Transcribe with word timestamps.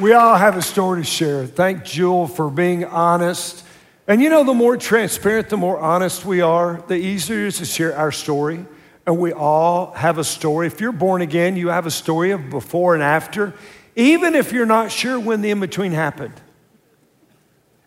We 0.00 0.14
all 0.14 0.34
have 0.34 0.56
a 0.56 0.62
story 0.62 1.02
to 1.02 1.04
share. 1.04 1.44
Thank 1.44 1.84
Jewel 1.84 2.26
for 2.26 2.48
being 2.48 2.86
honest. 2.86 3.66
And 4.08 4.22
you 4.22 4.30
know, 4.30 4.44
the 4.44 4.54
more 4.54 4.78
transparent, 4.78 5.50
the 5.50 5.58
more 5.58 5.78
honest 5.78 6.24
we 6.24 6.40
are, 6.40 6.82
the 6.88 6.94
easier 6.94 7.40
it 7.40 7.48
is 7.48 7.58
to 7.58 7.66
share 7.66 7.94
our 7.94 8.10
story. 8.10 8.64
And 9.06 9.18
we 9.18 9.34
all 9.34 9.92
have 9.92 10.16
a 10.16 10.24
story. 10.24 10.68
If 10.68 10.80
you're 10.80 10.92
born 10.92 11.20
again, 11.20 11.54
you 11.54 11.68
have 11.68 11.84
a 11.84 11.90
story 11.90 12.30
of 12.30 12.48
before 12.48 12.94
and 12.94 13.02
after, 13.02 13.52
even 13.94 14.34
if 14.34 14.52
you're 14.52 14.64
not 14.64 14.90
sure 14.90 15.20
when 15.20 15.42
the 15.42 15.50
in 15.50 15.60
between 15.60 15.92
happened. 15.92 16.40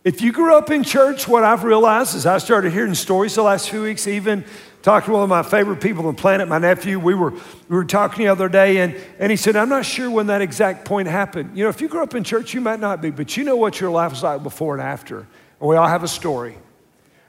If 0.04 0.22
you 0.22 0.32
grew 0.32 0.56
up 0.56 0.70
in 0.70 0.84
church, 0.84 1.28
what 1.28 1.44
I've 1.44 1.64
realized 1.64 2.16
is 2.16 2.28
I 2.28 2.38
started 2.38 2.74
hearing 2.74 2.94
stories 2.94 3.34
the 3.34 3.42
last 3.42 3.72
few 3.72 3.82
weeks, 3.82 4.06
even 4.06 4.46
talked 4.84 5.06
to 5.06 5.14
one 5.14 5.24
of 5.24 5.30
my 5.30 5.42
favorite 5.42 5.82
people 5.82 6.06
on 6.06 6.16
the 6.16 6.22
planet, 6.22 6.48
my 6.48 6.60
nephew. 6.60 7.00
We 7.00 7.16
were, 7.16 7.32
we 7.32 7.76
were 7.76 7.86
talking 7.86 8.26
the 8.26 8.32
other 8.32 8.50
day, 8.50 8.78
and, 8.78 8.96
and 9.18 9.32
he 9.32 9.38
said, 9.38 9.56
I'm 9.56 9.70
not 9.70 9.86
sure 9.86 10.12
when 10.12 10.28
that 10.28 10.42
exact 10.42 10.86
point 10.86 11.08
happened. 11.08 11.58
You 11.58 11.64
know, 11.64 11.70
if 11.70 11.82
you 11.82 11.88
grew 11.88 12.04
up 12.04 12.14
in 12.14 12.24
church, 12.24 12.54
you 12.54 12.62
might 12.62 12.82
not 12.82 13.02
be, 13.02 13.10
but 13.10 13.36
you 13.36 13.46
know 13.46 13.56
what 13.56 13.80
your 13.80 13.90
life 13.90 14.12
was 14.12 14.22
like 14.22 14.44
before 14.44 14.76
and 14.76 14.84
after. 14.84 15.20
And 15.20 15.70
we 15.70 15.78
all 15.78 15.88
have 15.88 16.04
a 16.04 16.08
story. 16.08 16.58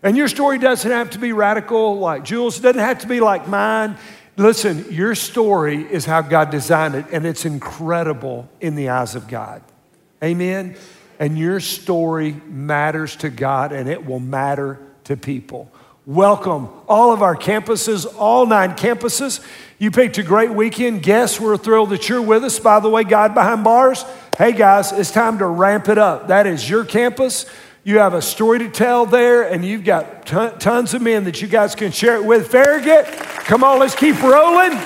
And 0.03 0.17
your 0.17 0.27
story 0.27 0.59
doesn't 0.59 0.91
have 0.91 1.11
to 1.11 1.19
be 1.19 1.33
radical 1.33 1.99
like 1.99 2.25
Jules, 2.25 2.59
it 2.59 2.63
doesn't 2.63 2.81
have 2.81 2.99
to 2.99 3.07
be 3.07 3.21
like 3.21 3.49
mine. 3.49 3.97
Listen, 4.37 4.87
your 4.91 5.15
story 5.15 5.81
is 5.85 6.05
how 6.05 6.23
God 6.23 6.51
designed 6.51 6.97
it, 6.97 7.07
and 7.13 7.25
it's 7.25 7.45
incredible 7.45 8.49
in 8.61 8.75
the 8.75 8.89
eyes 8.89 9.15
of 9.15 9.29
God. 9.29 9.63
Amen? 10.25 10.77
And 11.21 11.39
your 11.39 11.61
story 11.61 12.33
matters 12.49 13.15
to 13.17 13.31
God, 13.31 13.71
and 13.71 13.89
it 13.89 14.05
will 14.05 14.19
matter 14.19 14.81
to 15.05 15.17
people. 15.17 15.71
Welcome, 16.07 16.69
all 16.87 17.13
of 17.15 17.23
our 17.23 17.35
campuses, 17.35 18.05
all 18.19 18.45
nine 18.45 18.73
campuses. 18.73 19.43
You 19.79 19.91
picked 19.91 20.19
a 20.19 20.23
great 20.23 20.51
weekend. 20.51 21.03
Guests, 21.03 21.41
we're 21.41 21.57
thrilled 21.57 21.91
that 21.91 22.11
you're 22.11 22.21
with 22.21 22.45
us. 22.45 22.59
By 22.59 22.81
the 22.81 22.91
way, 22.91 23.05
God 23.05 23.33
behind 23.33 23.65
bars, 23.65 24.05
hey 24.37 24.53
guys, 24.53 24.93
it's 24.93 25.11
time 25.11 25.39
to 25.39 25.47
ramp 25.47 25.89
it 25.89 25.97
up. 25.97 26.29
That 26.29 26.47
is 26.47 26.69
your 26.69 26.85
campus. 26.85 27.47
You 27.85 28.01
have 28.01 28.13
a 28.13 28.21
story 28.21 28.59
to 28.59 28.69
tell 28.69 29.07
there, 29.07 29.45
and 29.45 29.65
you've 29.65 29.85
got 29.85 30.27
ton, 30.27 30.59
tons 30.59 30.93
of 30.93 31.01
men 31.01 31.25
that 31.25 31.41
you 31.41 31.49
guys 31.49 31.75
can 31.75 31.91
share 31.91 32.17
it 32.17 32.25
with. 32.27 32.49
Farragut, 32.49 33.07
come 33.47 33.65
on, 33.65 33.79
let's 33.79 33.95
keep 33.95 34.23
rolling. 34.23 34.79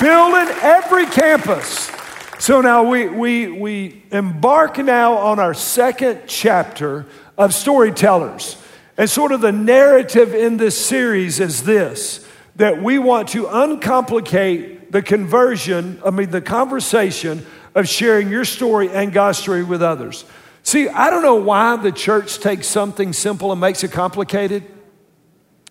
Building 0.00 0.54
every 0.62 1.04
campus. 1.06 1.90
So 2.38 2.62
now 2.62 2.84
we, 2.84 3.06
we, 3.06 3.48
we 3.48 4.02
embark 4.10 4.78
now 4.78 5.12
on 5.12 5.38
our 5.38 5.52
second 5.52 6.22
chapter 6.26 7.04
of 7.36 7.52
storytellers. 7.52 8.56
And 8.96 9.08
sort 9.08 9.32
of 9.32 9.40
the 9.40 9.52
narrative 9.52 10.34
in 10.34 10.56
this 10.56 10.78
series 10.78 11.40
is 11.40 11.62
this 11.62 12.26
that 12.56 12.82
we 12.82 12.98
want 12.98 13.30
to 13.30 13.48
uncomplicate 13.48 14.92
the 14.92 15.00
conversion, 15.00 15.98
I 16.04 16.10
mean, 16.10 16.30
the 16.30 16.42
conversation 16.42 17.46
of 17.74 17.88
sharing 17.88 18.28
your 18.28 18.44
story 18.44 18.90
and 18.90 19.10
God's 19.10 19.38
story 19.38 19.62
with 19.62 19.82
others. 19.82 20.26
See, 20.62 20.86
I 20.88 21.08
don't 21.08 21.22
know 21.22 21.36
why 21.36 21.76
the 21.76 21.90
church 21.90 22.38
takes 22.38 22.66
something 22.66 23.14
simple 23.14 23.50
and 23.52 23.60
makes 23.60 23.82
it 23.82 23.90
complicated, 23.90 24.64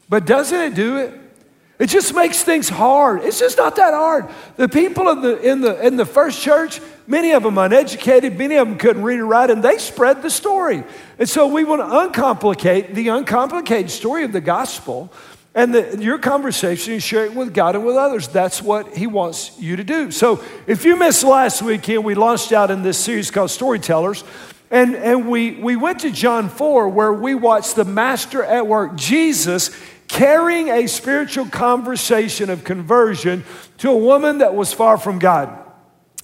but 0.09 0.25
doesn't 0.25 0.59
it 0.59 0.73
do 0.73 0.97
it? 0.97 1.20
It 1.81 1.89
just 1.89 2.13
makes 2.13 2.43
things 2.43 2.69
hard. 2.69 3.23
It's 3.23 3.39
just 3.39 3.57
not 3.57 3.75
that 3.77 3.95
hard. 3.95 4.27
The 4.55 4.69
people 4.69 5.09
in 5.09 5.21
the, 5.21 5.41
in 5.41 5.61
the, 5.61 5.83
in 5.83 5.95
the 5.95 6.05
first 6.05 6.39
church, 6.39 6.79
many 7.07 7.31
of 7.31 7.41
them 7.41 7.57
uneducated, 7.57 8.37
many 8.37 8.57
of 8.57 8.67
them 8.67 8.77
couldn't 8.77 9.01
read 9.01 9.19
or 9.19 9.25
write, 9.25 9.49
and 9.49 9.63
they 9.63 9.79
spread 9.79 10.21
the 10.21 10.29
story. 10.29 10.83
And 11.17 11.27
so 11.27 11.47
we 11.47 11.63
want 11.63 11.81
to 11.81 11.87
uncomplicate 11.87 12.93
the 12.93 13.07
uncomplicated 13.07 13.89
story 13.89 14.23
of 14.23 14.31
the 14.31 14.41
gospel 14.41 15.11
and 15.55 15.73
the, 15.73 15.97
your 15.99 16.19
conversation 16.19 16.93
and 16.93 17.01
share 17.01 17.25
it 17.25 17.33
with 17.33 17.51
God 17.51 17.75
and 17.75 17.83
with 17.83 17.95
others. 17.95 18.27
That's 18.27 18.61
what 18.61 18.95
He 18.95 19.07
wants 19.07 19.57
you 19.57 19.75
to 19.77 19.83
do. 19.83 20.11
So 20.11 20.43
if 20.67 20.85
you 20.85 20.95
missed 20.97 21.23
last 21.23 21.63
weekend, 21.63 22.05
we 22.05 22.13
launched 22.13 22.51
out 22.51 22.69
in 22.69 22.83
this 22.83 22.99
series 22.99 23.31
called 23.31 23.49
Storytellers. 23.49 24.23
And, 24.69 24.95
and 24.95 25.27
we, 25.27 25.53
we 25.53 25.75
went 25.75 26.01
to 26.01 26.11
John 26.11 26.47
4, 26.47 26.89
where 26.89 27.11
we 27.11 27.33
watched 27.33 27.75
the 27.75 27.85
master 27.85 28.43
at 28.43 28.67
work, 28.67 28.95
Jesus 28.95 29.71
carrying 30.11 30.67
a 30.67 30.87
spiritual 30.87 31.45
conversation 31.45 32.49
of 32.49 32.65
conversion 32.65 33.45
to 33.77 33.89
a 33.89 33.97
woman 33.97 34.39
that 34.39 34.53
was 34.53 34.73
far 34.73 34.97
from 34.97 35.19
God. 35.19 35.57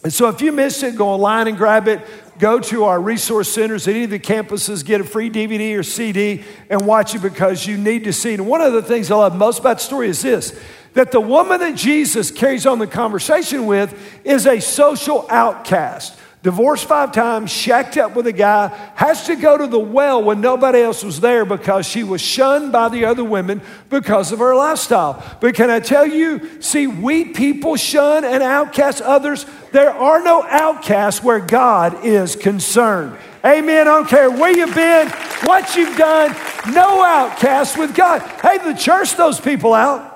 And 0.04 0.12
so 0.12 0.28
if 0.28 0.42
you 0.42 0.52
missed 0.52 0.84
it, 0.84 0.98
go 0.98 1.08
online 1.08 1.48
and 1.48 1.58
grab 1.58 1.88
it. 1.88 2.06
Go 2.38 2.60
to 2.60 2.84
our 2.84 3.02
resource 3.02 3.50
centers 3.50 3.88
at 3.88 3.96
any 3.96 4.04
of 4.04 4.10
the 4.10 4.20
campuses, 4.20 4.86
get 4.86 5.00
a 5.00 5.06
free 5.06 5.30
DVD 5.30 5.76
or 5.80 5.84
CD, 5.84 6.44
and 6.70 6.86
watch 6.86 7.16
it 7.16 7.22
because 7.22 7.66
you 7.66 7.78
need 7.78 8.04
to 8.04 8.14
see 8.14 8.34
it. 8.34 8.42
And 8.42 8.48
one 8.48 8.60
of 8.60 8.74
the 8.74 8.84
things 8.84 9.10
I 9.10 9.16
love 9.16 9.36
most 9.36 9.60
about 9.60 9.78
the 9.78 9.84
story 9.84 10.10
is 10.10 10.22
this 10.22 10.60
that 10.94 11.12
the 11.12 11.22
woman 11.22 11.60
that 11.62 11.76
Jesus 11.76 12.30
carries 12.30 12.66
on 12.66 12.80
the 12.80 12.88
conversation 12.88 13.68
with 13.68 13.98
is 14.26 14.46
a 14.46 14.60
social 14.60 15.26
outcast 15.30 16.20
divorced 16.44 16.86
five 16.86 17.12
times, 17.12 17.52
shacked 17.52 17.98
up 17.98 18.16
with 18.16 18.28
a 18.28 18.32
guy, 18.32 18.68
has 18.96 19.26
to 19.26 19.36
go 19.36 19.58
to 19.58 19.68
the 19.68 19.80
well 19.80 20.24
when 20.24 20.40
nobody 20.40 20.82
else 20.82 21.04
was 21.04 21.20
there 21.20 21.46
because 21.46 21.86
she 21.86 22.04
was 22.04 22.22
shunned 22.22 22.72
by 22.72 22.90
the 22.90 23.06
other 23.06 23.24
women 23.24 23.62
because 23.90 24.32
of 24.32 24.40
her 24.40 24.56
lifestyle. 24.56 25.22
But 25.42 25.56
can 25.56 25.70
I 25.70 25.80
tell 25.80 26.06
you, 26.06 26.62
see, 26.62 26.88
we 26.88 27.26
people 27.26 27.76
shun 27.76 28.24
and 28.24 28.44
outcast 28.44 29.02
others. 29.02 29.46
There 29.72 29.92
are 29.92 30.24
no 30.24 30.44
outcasts 30.44 31.24
where 31.24 31.40
God 31.40 32.06
is 32.06 32.36
concerned. 32.36 33.18
Amen. 33.44 33.88
I 33.88 33.92
don't 33.92 34.08
care 34.08 34.30
where 34.30 34.56
you've 34.56 34.76
been, 34.76 35.10
what 35.46 35.76
you've 35.76 35.98
done, 35.98 36.36
no 36.74 37.04
outcast 37.04 37.78
with 37.78 37.96
God. 37.96 38.22
Hey, 38.42 38.58
the 38.58 38.78
church 38.78 39.16
those 39.16 39.40
people 39.40 39.74
out. 39.74 40.14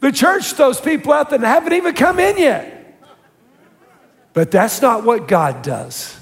The 0.00 0.12
church 0.12 0.54
those 0.54 0.80
people 0.80 1.12
out 1.12 1.30
that 1.30 1.40
haven't 1.40 1.72
even 1.72 1.94
come 1.94 2.20
in 2.20 2.36
yet. 2.36 2.75
But 4.36 4.50
that's 4.50 4.82
not 4.82 5.02
what 5.02 5.28
God 5.28 5.62
does. 5.62 6.14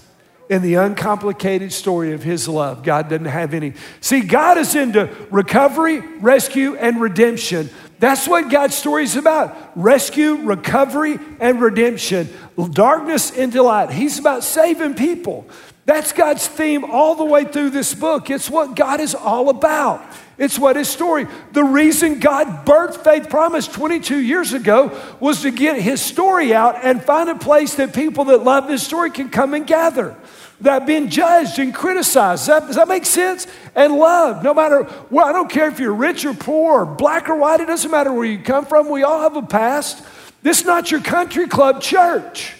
In 0.48 0.62
the 0.62 0.75
uncomplicated 0.75 1.72
story 1.72 2.12
of 2.12 2.22
His 2.22 2.47
love, 2.47 2.84
God 2.84 3.08
doesn't 3.08 3.25
have 3.25 3.52
any. 3.54 3.72
See, 4.00 4.20
God 4.20 4.56
is 4.56 4.76
into 4.76 5.10
recovery, 5.32 5.98
rescue, 5.98 6.76
and 6.76 7.00
redemption. 7.00 7.70
That's 7.98 8.28
what 8.28 8.52
God's 8.52 8.76
story 8.76 9.02
is 9.02 9.16
about 9.16 9.72
rescue, 9.75 10.36
recovery, 10.36 11.19
and 11.41 11.60
redemption. 11.60 12.28
Darkness 12.70 13.32
into 13.32 13.64
light. 13.64 13.91
He's 13.91 14.20
about 14.20 14.44
saving 14.44 14.94
people. 14.94 15.48
That's 15.84 16.12
God's 16.12 16.46
theme 16.46 16.84
all 16.84 17.16
the 17.16 17.25
way 17.25 17.44
through 17.44 17.70
this 17.70 17.94
book. 17.94 18.31
It's 18.31 18.48
what 18.48 18.76
God 18.76 19.00
is 19.00 19.16
all 19.16 19.48
about. 19.48 20.00
It's 20.36 20.58
what 20.58 20.76
his 20.76 20.88
story. 20.88 21.26
The 21.52 21.62
reason 21.62 22.18
God 22.18 22.66
birthed 22.66 23.04
Faith 23.04 23.30
Promise 23.30 23.68
22 23.68 24.18
years 24.18 24.52
ago 24.52 25.00
was 25.20 25.42
to 25.42 25.50
get 25.50 25.80
his 25.80 26.00
story 26.02 26.52
out 26.52 26.84
and 26.84 27.02
find 27.02 27.30
a 27.30 27.36
place 27.36 27.74
that 27.76 27.94
people 27.94 28.24
that 28.26 28.42
love 28.42 28.68
his 28.68 28.82
story 28.82 29.10
can 29.10 29.28
come 29.28 29.54
and 29.54 29.66
gather. 29.66 30.16
That 30.60 30.86
being 30.86 31.08
judged 31.08 31.58
and 31.58 31.74
criticized. 31.74 32.46
Does 32.46 32.46
that, 32.46 32.66
does 32.66 32.76
that 32.76 32.88
make 32.88 33.04
sense? 33.04 33.46
And 33.74 33.94
loved. 33.94 34.42
No 34.42 34.54
matter, 34.54 34.88
well, 35.10 35.26
I 35.26 35.32
don't 35.32 35.50
care 35.50 35.68
if 35.68 35.78
you're 35.78 35.94
rich 35.94 36.24
or 36.24 36.34
poor 36.34 36.82
or 36.82 36.86
black 36.86 37.28
or 37.28 37.36
white, 37.36 37.60
it 37.60 37.66
doesn't 37.66 37.90
matter 37.90 38.12
where 38.12 38.24
you 38.24 38.38
come 38.38 38.64
from. 38.64 38.88
We 38.88 39.02
all 39.02 39.20
have 39.20 39.36
a 39.36 39.42
past. 39.42 40.04
This 40.42 40.60
is 40.60 40.66
not 40.66 40.90
your 40.90 41.00
country 41.00 41.46
club 41.46 41.80
church. 41.80 42.54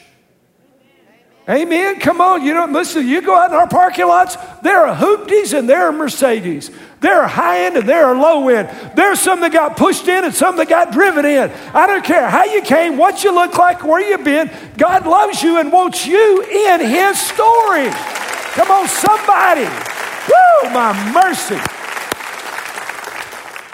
Amen. 1.49 2.01
Come 2.01 2.23
on. 2.23 2.43
You 2.43 2.55
know, 2.55 2.65
listen, 2.65 3.07
you 3.07 3.21
go 3.21 3.37
out 3.37 3.51
in 3.51 3.57
our 3.57 3.69
parking 3.69 4.07
lots, 4.07 4.37
there 4.63 4.87
are 4.87 4.97
hoopties 4.97 5.57
and 5.57 5.69
there 5.69 5.87
are 5.87 5.93
Mercedes. 5.93 6.71
There 7.01 7.21
are 7.21 7.29
high 7.29 7.67
end 7.67 7.77
and 7.77 7.87
there 7.87 8.07
are 8.07 8.17
low 8.17 8.49
end. 8.49 8.71
There's 8.97 9.21
some 9.21 9.41
that 9.41 9.53
got 9.53 9.77
pushed 9.77 10.09
in 10.09 10.25
and 10.25 10.33
some 10.33 10.57
that 10.57 10.71
got 10.71 10.91
driven 10.91 11.27
in. 11.27 11.51
I 11.75 11.87
don't 11.87 12.03
care 12.03 12.31
how 12.31 12.45
you 12.45 12.63
came, 12.63 12.97
what 12.97 13.23
you 13.25 13.35
look 13.35 13.59
like, 13.59 13.85
where 13.85 14.01
you've 14.01 14.25
been. 14.25 14.51
God 14.79 15.07
loves 15.07 15.43
you 15.43 15.59
and 15.59 15.71
wants 15.71 16.07
you 16.07 16.43
in 16.43 16.81
His 16.81 17.21
story. 17.21 17.91
Come 17.91 18.71
on, 18.71 18.89
somebody. 18.89 19.65
Woo, 19.65 20.71
my 20.71 21.13
mercy. 21.13 21.61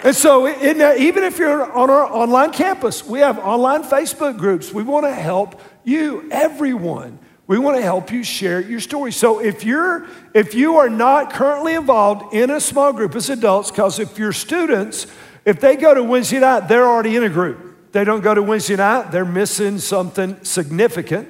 And 0.03 0.15
so, 0.15 0.47
in, 0.47 0.81
even 0.99 1.23
if 1.23 1.37
you're 1.37 1.71
on 1.71 1.89
our 1.89 2.05
online 2.05 2.51
campus, 2.51 3.05
we 3.05 3.19
have 3.19 3.39
online 3.39 3.83
Facebook 3.83 4.37
groups. 4.37 4.73
We 4.73 4.83
want 4.83 5.05
to 5.05 5.13
help 5.13 5.61
you, 5.85 6.27
everyone. 6.31 7.19
We 7.51 7.59
want 7.59 7.75
to 7.75 7.83
help 7.83 8.13
you 8.13 8.23
share 8.23 8.61
your 8.61 8.79
story. 8.79 9.11
So 9.11 9.39
if 9.39 9.65
you're 9.65 10.07
if 10.33 10.55
you 10.55 10.77
are 10.77 10.89
not 10.89 11.33
currently 11.33 11.73
involved 11.73 12.33
in 12.33 12.49
a 12.49 12.61
small 12.61 12.93
group 12.93 13.13
as 13.13 13.29
adults, 13.29 13.69
because 13.69 13.99
if 13.99 14.17
your 14.17 14.31
students, 14.31 15.05
if 15.43 15.59
they 15.59 15.75
go 15.75 15.93
to 15.93 16.01
Wednesday 16.01 16.39
night, 16.39 16.69
they're 16.69 16.87
already 16.87 17.17
in 17.17 17.25
a 17.25 17.29
group. 17.29 17.91
They 17.91 18.05
don't 18.05 18.21
go 18.21 18.33
to 18.33 18.41
Wednesday 18.41 18.77
night, 18.77 19.11
they're 19.11 19.25
missing 19.25 19.79
something 19.79 20.41
significant. 20.45 21.27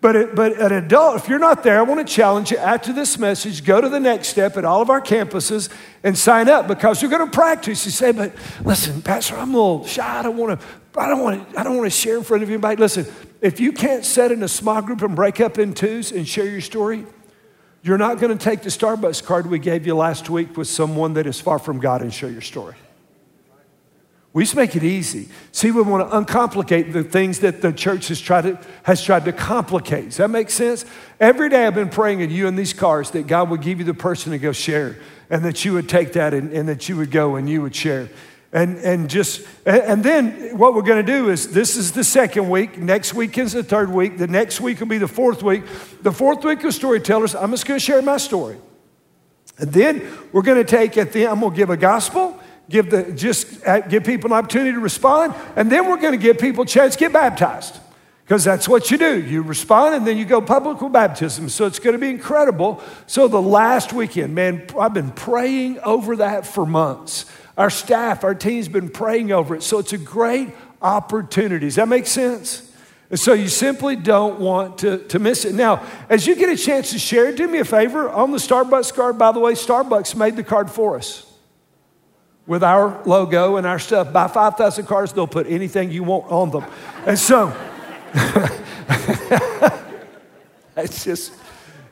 But, 0.00 0.16
it, 0.16 0.34
but 0.34 0.60
an 0.60 0.72
adult, 0.72 1.18
if 1.18 1.28
you're 1.28 1.38
not 1.38 1.62
there, 1.62 1.78
I 1.78 1.82
want 1.82 2.04
to 2.04 2.12
challenge 2.12 2.50
you 2.50 2.56
after 2.56 2.92
this 2.92 3.16
message, 3.16 3.64
go 3.64 3.80
to 3.80 3.88
the 3.88 4.00
next 4.00 4.30
step 4.30 4.56
at 4.56 4.64
all 4.64 4.82
of 4.82 4.90
our 4.90 5.00
campuses 5.00 5.72
and 6.02 6.18
sign 6.18 6.48
up 6.48 6.66
because 6.66 7.00
you're 7.00 7.10
going 7.12 7.24
to 7.24 7.30
practice. 7.30 7.84
You 7.84 7.92
say, 7.92 8.10
but 8.10 8.32
listen, 8.64 9.00
Pastor, 9.00 9.36
I'm 9.36 9.54
a 9.54 9.56
little 9.56 9.86
shy. 9.86 10.18
I 10.18 10.22
don't 10.22 10.36
want 10.36 10.60
to, 10.60 10.66
I 10.98 11.08
don't 11.08 11.20
want 11.20 11.52
to, 11.52 11.60
I 11.60 11.62
don't 11.62 11.76
want 11.76 11.86
to 11.86 11.96
share 11.96 12.16
in 12.16 12.24
front 12.24 12.42
of 12.42 12.48
anybody. 12.48 12.80
Listen, 12.80 13.06
if 13.42 13.58
you 13.58 13.72
can't 13.72 14.04
sit 14.04 14.30
in 14.30 14.42
a 14.42 14.48
small 14.48 14.80
group 14.80 15.02
and 15.02 15.16
break 15.16 15.40
up 15.40 15.58
in 15.58 15.74
twos 15.74 16.12
and 16.12 16.26
share 16.26 16.46
your 16.46 16.60
story, 16.60 17.04
you're 17.82 17.98
not 17.98 18.20
going 18.20 18.36
to 18.36 18.42
take 18.42 18.62
the 18.62 18.70
Starbucks 18.70 19.24
card 19.24 19.48
we 19.48 19.58
gave 19.58 19.84
you 19.84 19.96
last 19.96 20.30
week 20.30 20.56
with 20.56 20.68
someone 20.68 21.14
that 21.14 21.26
is 21.26 21.40
far 21.40 21.58
from 21.58 21.80
God 21.80 22.00
and 22.00 22.14
share 22.14 22.30
your 22.30 22.40
story. 22.40 22.76
We 24.32 24.44
just 24.44 24.54
make 24.54 24.76
it 24.76 24.84
easy. 24.84 25.28
See, 25.50 25.72
we 25.72 25.82
want 25.82 26.08
to 26.08 26.16
uncomplicate 26.16 26.92
the 26.92 27.02
things 27.04 27.40
that 27.40 27.60
the 27.60 27.72
church 27.72 28.08
has 28.08 28.20
tried 28.20 28.42
to, 28.42 28.58
has 28.84 29.02
tried 29.02 29.24
to 29.26 29.32
complicate. 29.32 30.06
Does 30.06 30.16
that 30.18 30.30
make 30.30 30.48
sense? 30.48 30.86
Every 31.20 31.50
day 31.50 31.66
I've 31.66 31.74
been 31.74 31.90
praying 31.90 32.20
in 32.20 32.30
you 32.30 32.46
in 32.46 32.54
these 32.56 32.72
cars 32.72 33.10
that 33.10 33.26
God 33.26 33.50
would 33.50 33.60
give 33.60 33.78
you 33.78 33.84
the 33.84 33.92
person 33.92 34.32
to 34.32 34.38
go 34.38 34.52
share 34.52 34.96
and 35.28 35.44
that 35.44 35.64
you 35.64 35.74
would 35.74 35.88
take 35.88 36.12
that 36.14 36.32
and, 36.32 36.52
and 36.52 36.68
that 36.68 36.88
you 36.88 36.96
would 36.96 37.10
go 37.10 37.34
and 37.36 37.50
you 37.50 37.60
would 37.60 37.74
share. 37.74 38.08
And, 38.52 38.76
and 38.78 39.08
just, 39.08 39.46
and 39.64 40.04
then 40.04 40.58
what 40.58 40.74
we're 40.74 40.82
going 40.82 41.04
to 41.04 41.12
do 41.12 41.30
is 41.30 41.52
this 41.52 41.76
is 41.76 41.92
the 41.92 42.04
second 42.04 42.50
week. 42.50 42.76
Next 42.76 43.14
week 43.14 43.38
is 43.38 43.52
the 43.52 43.64
third 43.64 43.90
week. 43.90 44.18
The 44.18 44.26
next 44.26 44.60
week 44.60 44.80
will 44.80 44.88
be 44.88 44.98
the 44.98 45.08
fourth 45.08 45.42
week. 45.42 45.64
The 46.02 46.12
fourth 46.12 46.44
week 46.44 46.62
of 46.64 46.74
storytellers, 46.74 47.34
I'm 47.34 47.50
just 47.52 47.66
going 47.66 47.80
to 47.80 47.84
share 47.84 48.02
my 48.02 48.18
story. 48.18 48.58
And 49.58 49.72
then 49.72 50.06
we're 50.32 50.42
going 50.42 50.58
to 50.58 50.70
take 50.70 50.98
at 50.98 51.12
the, 51.12 51.26
I'm 51.26 51.40
going 51.40 51.52
to 51.52 51.56
give 51.56 51.70
a 51.70 51.76
gospel 51.76 52.38
give 52.68 52.90
the 52.90 53.12
just 53.12 53.64
uh, 53.66 53.80
give 53.80 54.04
people 54.04 54.32
an 54.32 54.38
opportunity 54.38 54.72
to 54.72 54.80
respond, 54.80 55.34
and 55.56 55.70
then 55.70 55.88
we're 55.88 56.00
going 56.00 56.12
to 56.12 56.22
give 56.22 56.38
people 56.38 56.64
a 56.64 56.66
chance 56.66 56.94
to 56.94 56.98
get 56.98 57.12
baptized. 57.12 57.78
Because 58.24 58.44
that's 58.44 58.68
what 58.68 58.90
you 58.90 58.96
do. 58.96 59.20
You 59.20 59.42
respond 59.42 59.96
and 59.96 60.06
then 60.06 60.16
you 60.16 60.24
go 60.24 60.40
public 60.40 60.80
with 60.80 60.92
baptism. 60.92 61.48
So 61.48 61.66
it's 61.66 61.80
going 61.80 61.94
to 61.94 61.98
be 61.98 62.08
incredible. 62.08 62.80
So 63.06 63.26
the 63.26 63.42
last 63.42 63.92
weekend, 63.92 64.34
man, 64.34 64.64
I've 64.78 64.94
been 64.94 65.10
praying 65.10 65.80
over 65.80 66.16
that 66.16 66.46
for 66.46 66.64
months. 66.64 67.26
Our 67.56 67.70
staff, 67.70 68.24
our 68.24 68.34
team's 68.34 68.68
been 68.68 68.88
praying 68.88 69.32
over 69.32 69.54
it. 69.54 69.62
So 69.62 69.78
it's 69.78 69.92
a 69.92 69.98
great 69.98 70.50
opportunity. 70.80 71.66
Does 71.66 71.76
that 71.76 71.88
make 71.88 72.06
sense? 72.06 72.70
And 73.10 73.20
so 73.20 73.34
you 73.34 73.48
simply 73.48 73.94
don't 73.94 74.40
want 74.40 74.78
to, 74.78 74.98
to 75.08 75.18
miss 75.18 75.44
it. 75.44 75.54
Now, 75.54 75.86
as 76.08 76.26
you 76.26 76.34
get 76.34 76.48
a 76.48 76.56
chance 76.56 76.92
to 76.92 76.98
share 76.98 77.30
do 77.34 77.46
me 77.46 77.58
a 77.58 77.64
favor. 77.64 78.08
On 78.08 78.30
the 78.30 78.38
Starbucks 78.38 78.94
card, 78.94 79.18
by 79.18 79.32
the 79.32 79.38
way, 79.38 79.52
Starbucks 79.52 80.16
made 80.16 80.34
the 80.36 80.42
card 80.42 80.70
for 80.70 80.96
us 80.96 81.30
with 82.46 82.64
our 82.64 83.02
logo 83.04 83.56
and 83.56 83.66
our 83.66 83.78
stuff. 83.78 84.12
Buy 84.12 84.28
5,000 84.28 84.86
cards, 84.86 85.12
they'll 85.12 85.26
put 85.26 85.46
anything 85.46 85.90
you 85.90 86.04
want 86.04 86.30
on 86.32 86.50
them. 86.50 86.64
And 87.06 87.18
so, 87.18 87.54
it's 90.76 91.04
just, 91.04 91.32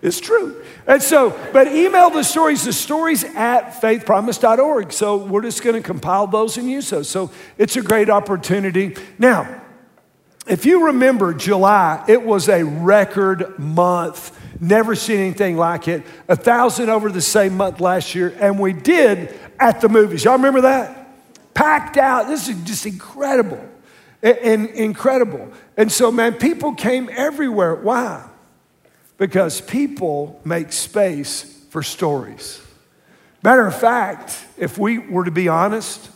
it's 0.02 0.20
true. 0.20 0.62
And 0.86 1.02
so, 1.02 1.38
but 1.52 1.68
email 1.68 2.10
the 2.10 2.22
stories, 2.22 2.64
the 2.64 2.72
stories 2.72 3.22
at 3.22 3.80
faithpromise.org. 3.80 4.92
So 4.92 5.16
we're 5.16 5.42
just 5.42 5.62
going 5.62 5.76
to 5.76 5.86
compile 5.86 6.26
those 6.26 6.56
and 6.56 6.70
use 6.70 6.88
those. 6.88 7.08
So 7.08 7.30
it's 7.58 7.76
a 7.76 7.82
great 7.82 8.08
opportunity. 8.08 8.96
Now, 9.18 9.62
if 10.46 10.64
you 10.64 10.86
remember 10.86 11.34
July, 11.34 12.02
it 12.08 12.22
was 12.22 12.48
a 12.48 12.64
record 12.64 13.58
month. 13.58 14.36
Never 14.58 14.94
seen 14.94 15.18
anything 15.18 15.56
like 15.58 15.86
it. 15.86 16.02
A 16.28 16.36
thousand 16.36 16.88
over 16.88 17.10
the 17.10 17.20
same 17.20 17.56
month 17.56 17.80
last 17.80 18.14
year, 18.14 18.34
and 18.40 18.58
we 18.58 18.72
did 18.72 19.38
at 19.58 19.82
the 19.82 19.88
movies. 19.88 20.24
Y'all 20.24 20.36
remember 20.36 20.62
that? 20.62 21.08
Packed 21.52 21.98
out. 21.98 22.26
This 22.26 22.48
is 22.48 22.56
just 22.64 22.86
incredible. 22.86 23.62
And 24.22 24.66
incredible. 24.70 25.50
And 25.76 25.92
so, 25.92 26.10
man, 26.10 26.34
people 26.34 26.74
came 26.74 27.10
everywhere. 27.12 27.74
Why? 27.74 28.29
Because 29.20 29.60
people 29.60 30.40
make 30.46 30.72
space 30.72 31.42
for 31.68 31.82
stories. 31.82 32.58
Matter 33.42 33.66
of 33.66 33.78
fact, 33.78 34.34
if 34.56 34.78
we 34.78 34.96
were 34.96 35.26
to 35.26 35.30
be 35.30 35.46
honest, 35.46 36.10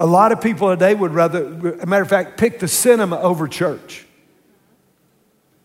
a 0.00 0.06
lot 0.06 0.32
of 0.32 0.40
people 0.40 0.70
today 0.70 0.94
would 0.94 1.12
rather, 1.12 1.44
a 1.78 1.84
matter 1.84 2.02
of 2.02 2.08
fact, 2.08 2.38
pick 2.38 2.58
the 2.58 2.68
cinema 2.68 3.20
over 3.20 3.46
church. 3.46 4.06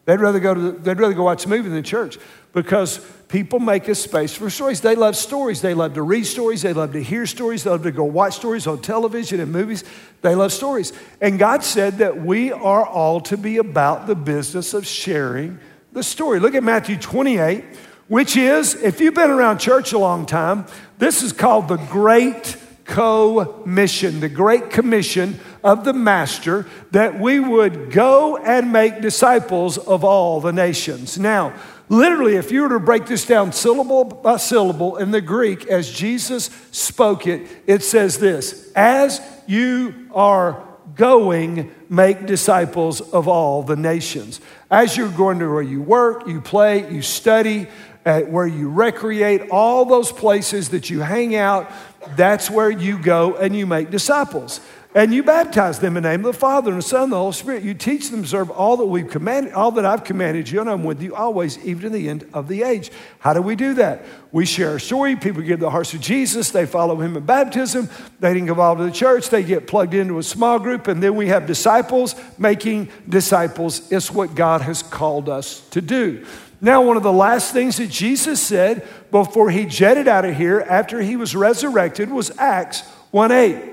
They'd 0.03 0.19
rather 0.19 0.41
go 0.41 0.53
to 0.53 0.59
the, 0.59 0.71
they'd 0.71 0.99
rather 0.99 1.13
go 1.13 1.23
watch 1.23 1.45
a 1.45 1.49
movie 1.49 1.69
than 1.69 1.83
church 1.83 2.17
because 2.51 2.99
people 3.29 3.59
make 3.59 3.87
a 3.87 3.95
space 3.95 4.35
for 4.35 4.49
stories. 4.49 4.81
They 4.81 4.95
love 4.95 5.15
stories. 5.15 5.61
They 5.61 5.73
love 5.73 5.93
to 5.93 6.01
read 6.01 6.25
stories. 6.25 6.63
They 6.63 6.73
love 6.73 6.91
to 6.91 7.01
hear 7.01 7.25
stories. 7.25 7.63
They 7.63 7.69
love 7.69 7.83
to 7.83 7.91
go 7.93 8.03
watch 8.03 8.35
stories 8.35 8.67
on 8.67 8.81
television 8.81 9.39
and 9.39 9.53
movies. 9.53 9.85
They 10.21 10.35
love 10.35 10.51
stories. 10.51 10.91
And 11.21 11.39
God 11.39 11.63
said 11.63 11.99
that 11.99 12.17
we 12.21 12.51
are 12.51 12.85
all 12.85 13.21
to 13.21 13.37
be 13.37 13.55
about 13.55 14.05
the 14.05 14.15
business 14.15 14.73
of 14.73 14.85
sharing 14.85 15.59
the 15.91 16.03
story. 16.03 16.39
Look 16.39 16.55
at 16.55 16.63
Matthew 16.63 16.97
28, 16.97 17.65
which 18.07 18.37
is, 18.37 18.75
if 18.75 19.01
you've 19.01 19.13
been 19.13 19.29
around 19.29 19.59
church 19.59 19.91
a 19.91 19.97
long 19.97 20.25
time, 20.25 20.65
this 20.99 21.21
is 21.21 21.33
called 21.33 21.67
the 21.67 21.77
Great 21.77 22.55
Co-Mission, 22.85 24.21
the 24.21 24.29
Great 24.29 24.69
Commission 24.69 25.39
of 25.63 25.83
the 25.83 25.93
Master, 25.93 26.65
that 26.91 27.19
we 27.19 27.39
would 27.39 27.91
go 27.91 28.37
and 28.37 28.71
make 28.71 29.01
disciples 29.01 29.77
of 29.77 30.03
all 30.03 30.39
the 30.39 30.53
nations. 30.53 31.19
Now, 31.19 31.53
literally, 31.89 32.37
if 32.37 32.51
you 32.51 32.61
were 32.61 32.69
to 32.69 32.79
break 32.79 33.05
this 33.05 33.25
down 33.25 33.51
syllable 33.51 34.05
by 34.05 34.37
syllable 34.37 34.95
in 34.97 35.11
the 35.11 35.21
Greek 35.21 35.67
as 35.67 35.91
Jesus 35.91 36.49
spoke 36.71 37.27
it, 37.27 37.47
it 37.67 37.83
says 37.83 38.17
this 38.17 38.71
As 38.75 39.21
you 39.45 40.07
are 40.13 40.63
going, 40.95 41.71
make 41.91 42.25
disciples 42.25 43.01
of 43.01 43.27
all 43.27 43.63
the 43.63 43.75
nations. 43.75 44.39
As 44.71 44.95
you're 44.95 45.09
going 45.09 45.39
to 45.39 45.47
where 45.49 45.61
you 45.61 45.81
work, 45.81 46.25
you 46.25 46.39
play, 46.39 46.89
you 46.89 47.01
study, 47.01 47.67
uh, 48.05 48.21
where 48.21 48.47
you 48.47 48.69
recreate, 48.69 49.49
all 49.51 49.83
those 49.83 50.09
places 50.09 50.69
that 50.69 50.89
you 50.89 51.01
hang 51.01 51.35
out, 51.35 51.69
that's 52.15 52.49
where 52.49 52.71
you 52.71 52.97
go 52.97 53.35
and 53.35 53.53
you 53.53 53.67
make 53.67 53.91
disciples. 53.91 54.61
And 54.93 55.13
you 55.13 55.23
baptize 55.23 55.79
them 55.79 55.95
in 55.95 56.03
the 56.03 56.09
name 56.09 56.25
of 56.25 56.33
the 56.33 56.39
Father 56.39 56.71
and 56.71 56.79
the 56.79 56.85
Son 56.85 57.03
and 57.03 57.13
the 57.13 57.17
Holy 57.17 57.31
Spirit. 57.31 57.63
You 57.63 57.73
teach 57.73 58.09
them 58.09 58.19
to 58.19 58.23
observe 58.25 58.51
all 58.51 58.75
that 58.75 58.85
we've 58.85 59.09
commanded, 59.09 59.53
all 59.53 59.71
that 59.71 59.85
I've 59.85 60.03
commanded 60.03 60.49
you, 60.49 60.59
and 60.59 60.69
I'm 60.69 60.83
with 60.83 61.01
you 61.01 61.15
always, 61.15 61.57
even 61.63 61.83
to 61.83 61.89
the 61.89 62.09
end 62.09 62.27
of 62.33 62.49
the 62.49 62.63
age. 62.63 62.91
How 63.19 63.33
do 63.33 63.41
we 63.41 63.55
do 63.55 63.73
that? 63.75 64.03
We 64.33 64.45
share 64.45 64.75
a 64.75 64.81
story. 64.81 65.15
People 65.15 65.43
give 65.43 65.61
their 65.61 65.69
hearts 65.69 65.91
to 65.91 65.99
Jesus. 65.99 66.51
They 66.51 66.65
follow 66.65 66.99
him 66.99 67.15
in 67.15 67.25
baptism. 67.25 67.89
They 68.19 68.33
get 68.33 68.49
involved 68.49 68.81
in 68.81 68.87
the 68.87 68.93
church. 68.93 69.29
They 69.29 69.43
get 69.43 69.65
plugged 69.65 69.93
into 69.93 70.19
a 70.19 70.23
small 70.23 70.59
group, 70.59 70.89
and 70.89 71.01
then 71.01 71.15
we 71.15 71.27
have 71.27 71.47
disciples 71.47 72.13
making 72.37 72.89
disciples. 73.07 73.89
It's 73.93 74.11
what 74.11 74.35
God 74.35 74.59
has 74.59 74.83
called 74.83 75.29
us 75.29 75.61
to 75.69 75.79
do. 75.79 76.25
Now, 76.59 76.81
one 76.81 76.97
of 76.97 77.03
the 77.03 77.13
last 77.13 77.53
things 77.53 77.77
that 77.77 77.89
Jesus 77.89 78.41
said 78.41 78.85
before 79.09 79.51
he 79.51 79.65
jetted 79.65 80.09
out 80.09 80.25
of 80.25 80.35
here 80.35 80.59
after 80.59 81.01
he 81.01 81.15
was 81.15 81.33
resurrected 81.33 82.11
was 82.11 82.37
Acts 82.37 82.81
1 83.11 83.31
8. 83.31 83.70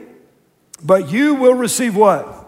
But 0.82 1.10
you 1.10 1.34
will 1.34 1.54
receive 1.54 1.96
what? 1.96 2.46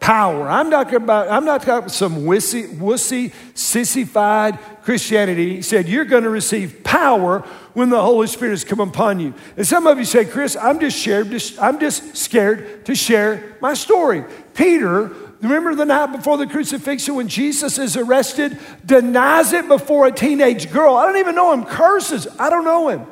Power. 0.00 0.48
I'm 0.48 0.70
not 0.70 0.84
talking 0.84 1.02
about, 1.02 1.28
I'm 1.28 1.44
not 1.44 1.60
talking 1.60 1.78
about 1.78 1.90
some 1.90 2.22
wussy, 2.22 2.72
wussy, 2.78 3.32
sissified 3.54 4.58
Christianity. 4.82 5.56
He 5.56 5.62
said, 5.62 5.88
You're 5.88 6.04
going 6.04 6.22
to 6.22 6.30
receive 6.30 6.82
power 6.82 7.40
when 7.74 7.90
the 7.90 8.00
Holy 8.00 8.26
Spirit 8.26 8.52
has 8.52 8.64
come 8.64 8.80
upon 8.80 9.20
you. 9.20 9.34
And 9.56 9.66
some 9.66 9.86
of 9.86 9.98
you 9.98 10.04
say, 10.04 10.24
Chris, 10.24 10.56
I'm 10.56 10.80
just 10.80 11.00
scared, 11.00 11.30
just, 11.30 11.60
I'm 11.60 11.78
just 11.78 12.16
scared 12.16 12.86
to 12.86 12.94
share 12.94 13.56
my 13.60 13.74
story. 13.74 14.24
Peter, 14.54 15.12
remember 15.42 15.74
the 15.74 15.84
night 15.84 16.06
before 16.16 16.38
the 16.38 16.46
crucifixion 16.46 17.16
when 17.16 17.28
Jesus 17.28 17.78
is 17.78 17.96
arrested, 17.96 18.58
denies 18.86 19.52
it 19.52 19.68
before 19.68 20.06
a 20.06 20.12
teenage 20.12 20.72
girl. 20.72 20.96
I 20.96 21.06
don't 21.06 21.18
even 21.18 21.34
know 21.34 21.52
him, 21.52 21.64
curses. 21.64 22.26
I 22.38 22.50
don't 22.50 22.64
know 22.64 22.88
him. 22.88 23.06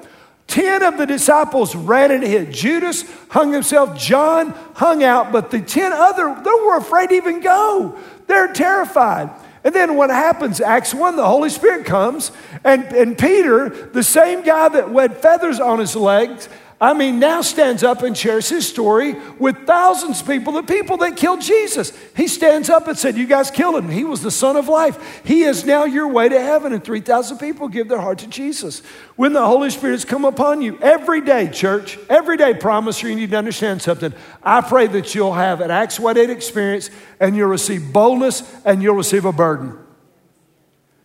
Ten 0.46 0.82
of 0.82 0.96
the 0.96 1.06
disciples 1.06 1.74
ran 1.74 2.10
and 2.10 2.22
hid. 2.22 2.52
Judas 2.52 3.04
hung 3.30 3.52
himself. 3.52 3.98
John 3.98 4.50
hung 4.74 5.02
out, 5.02 5.32
but 5.32 5.50
the 5.50 5.60
ten 5.60 5.92
other, 5.92 6.34
they 6.42 6.50
were 6.64 6.76
afraid 6.76 7.08
to 7.08 7.14
even 7.16 7.40
go. 7.40 7.98
They're 8.26 8.52
terrified. 8.52 9.30
And 9.64 9.74
then 9.74 9.96
what 9.96 10.10
happens? 10.10 10.60
Acts 10.60 10.94
1, 10.94 11.16
the 11.16 11.26
Holy 11.26 11.50
Spirit 11.50 11.86
comes, 11.86 12.30
and, 12.62 12.84
and 12.84 13.18
Peter, 13.18 13.68
the 13.68 14.04
same 14.04 14.42
guy 14.42 14.68
that 14.68 14.88
had 14.90 15.16
feathers 15.20 15.58
on 15.58 15.80
his 15.80 15.96
legs, 15.96 16.48
I 16.78 16.92
mean, 16.92 17.18
now 17.18 17.40
stands 17.40 17.82
up 17.82 18.02
and 18.02 18.14
shares 18.14 18.50
his 18.50 18.68
story 18.68 19.14
with 19.38 19.66
thousands 19.66 20.20
of 20.20 20.26
people, 20.26 20.52
the 20.52 20.62
people 20.62 20.98
that 20.98 21.16
killed 21.16 21.40
Jesus. 21.40 21.90
He 22.14 22.28
stands 22.28 22.68
up 22.68 22.86
and 22.86 22.98
said, 22.98 23.16
You 23.16 23.26
guys 23.26 23.50
killed 23.50 23.76
him. 23.76 23.88
He 23.88 24.04
was 24.04 24.20
the 24.20 24.30
Son 24.30 24.56
of 24.56 24.68
life. 24.68 25.22
He 25.24 25.44
is 25.44 25.64
now 25.64 25.84
your 25.84 26.08
way 26.08 26.28
to 26.28 26.38
heaven. 26.38 26.74
And 26.74 26.84
3,000 26.84 27.38
people 27.38 27.68
give 27.68 27.88
their 27.88 28.00
heart 28.00 28.18
to 28.18 28.26
Jesus. 28.26 28.80
When 29.16 29.32
the 29.32 29.46
Holy 29.46 29.70
Spirit 29.70 29.94
has 29.94 30.04
come 30.04 30.26
upon 30.26 30.60
you, 30.60 30.78
every 30.82 31.22
day, 31.22 31.48
church, 31.48 31.98
every 32.10 32.36
day, 32.36 32.52
promise 32.52 33.02
you 33.02 33.14
need 33.14 33.30
to 33.30 33.38
understand 33.38 33.80
something. 33.80 34.12
I 34.42 34.60
pray 34.60 34.86
that 34.88 35.14
you'll 35.14 35.32
have 35.32 35.62
an 35.62 35.70
Acts 35.70 35.98
1 35.98 36.18
8 36.18 36.28
experience 36.28 36.90
and 37.20 37.34
you'll 37.34 37.48
receive 37.48 37.90
boldness 37.90 38.42
and 38.66 38.82
you'll 38.82 38.96
receive 38.96 39.24
a 39.24 39.32
burden. 39.32 39.78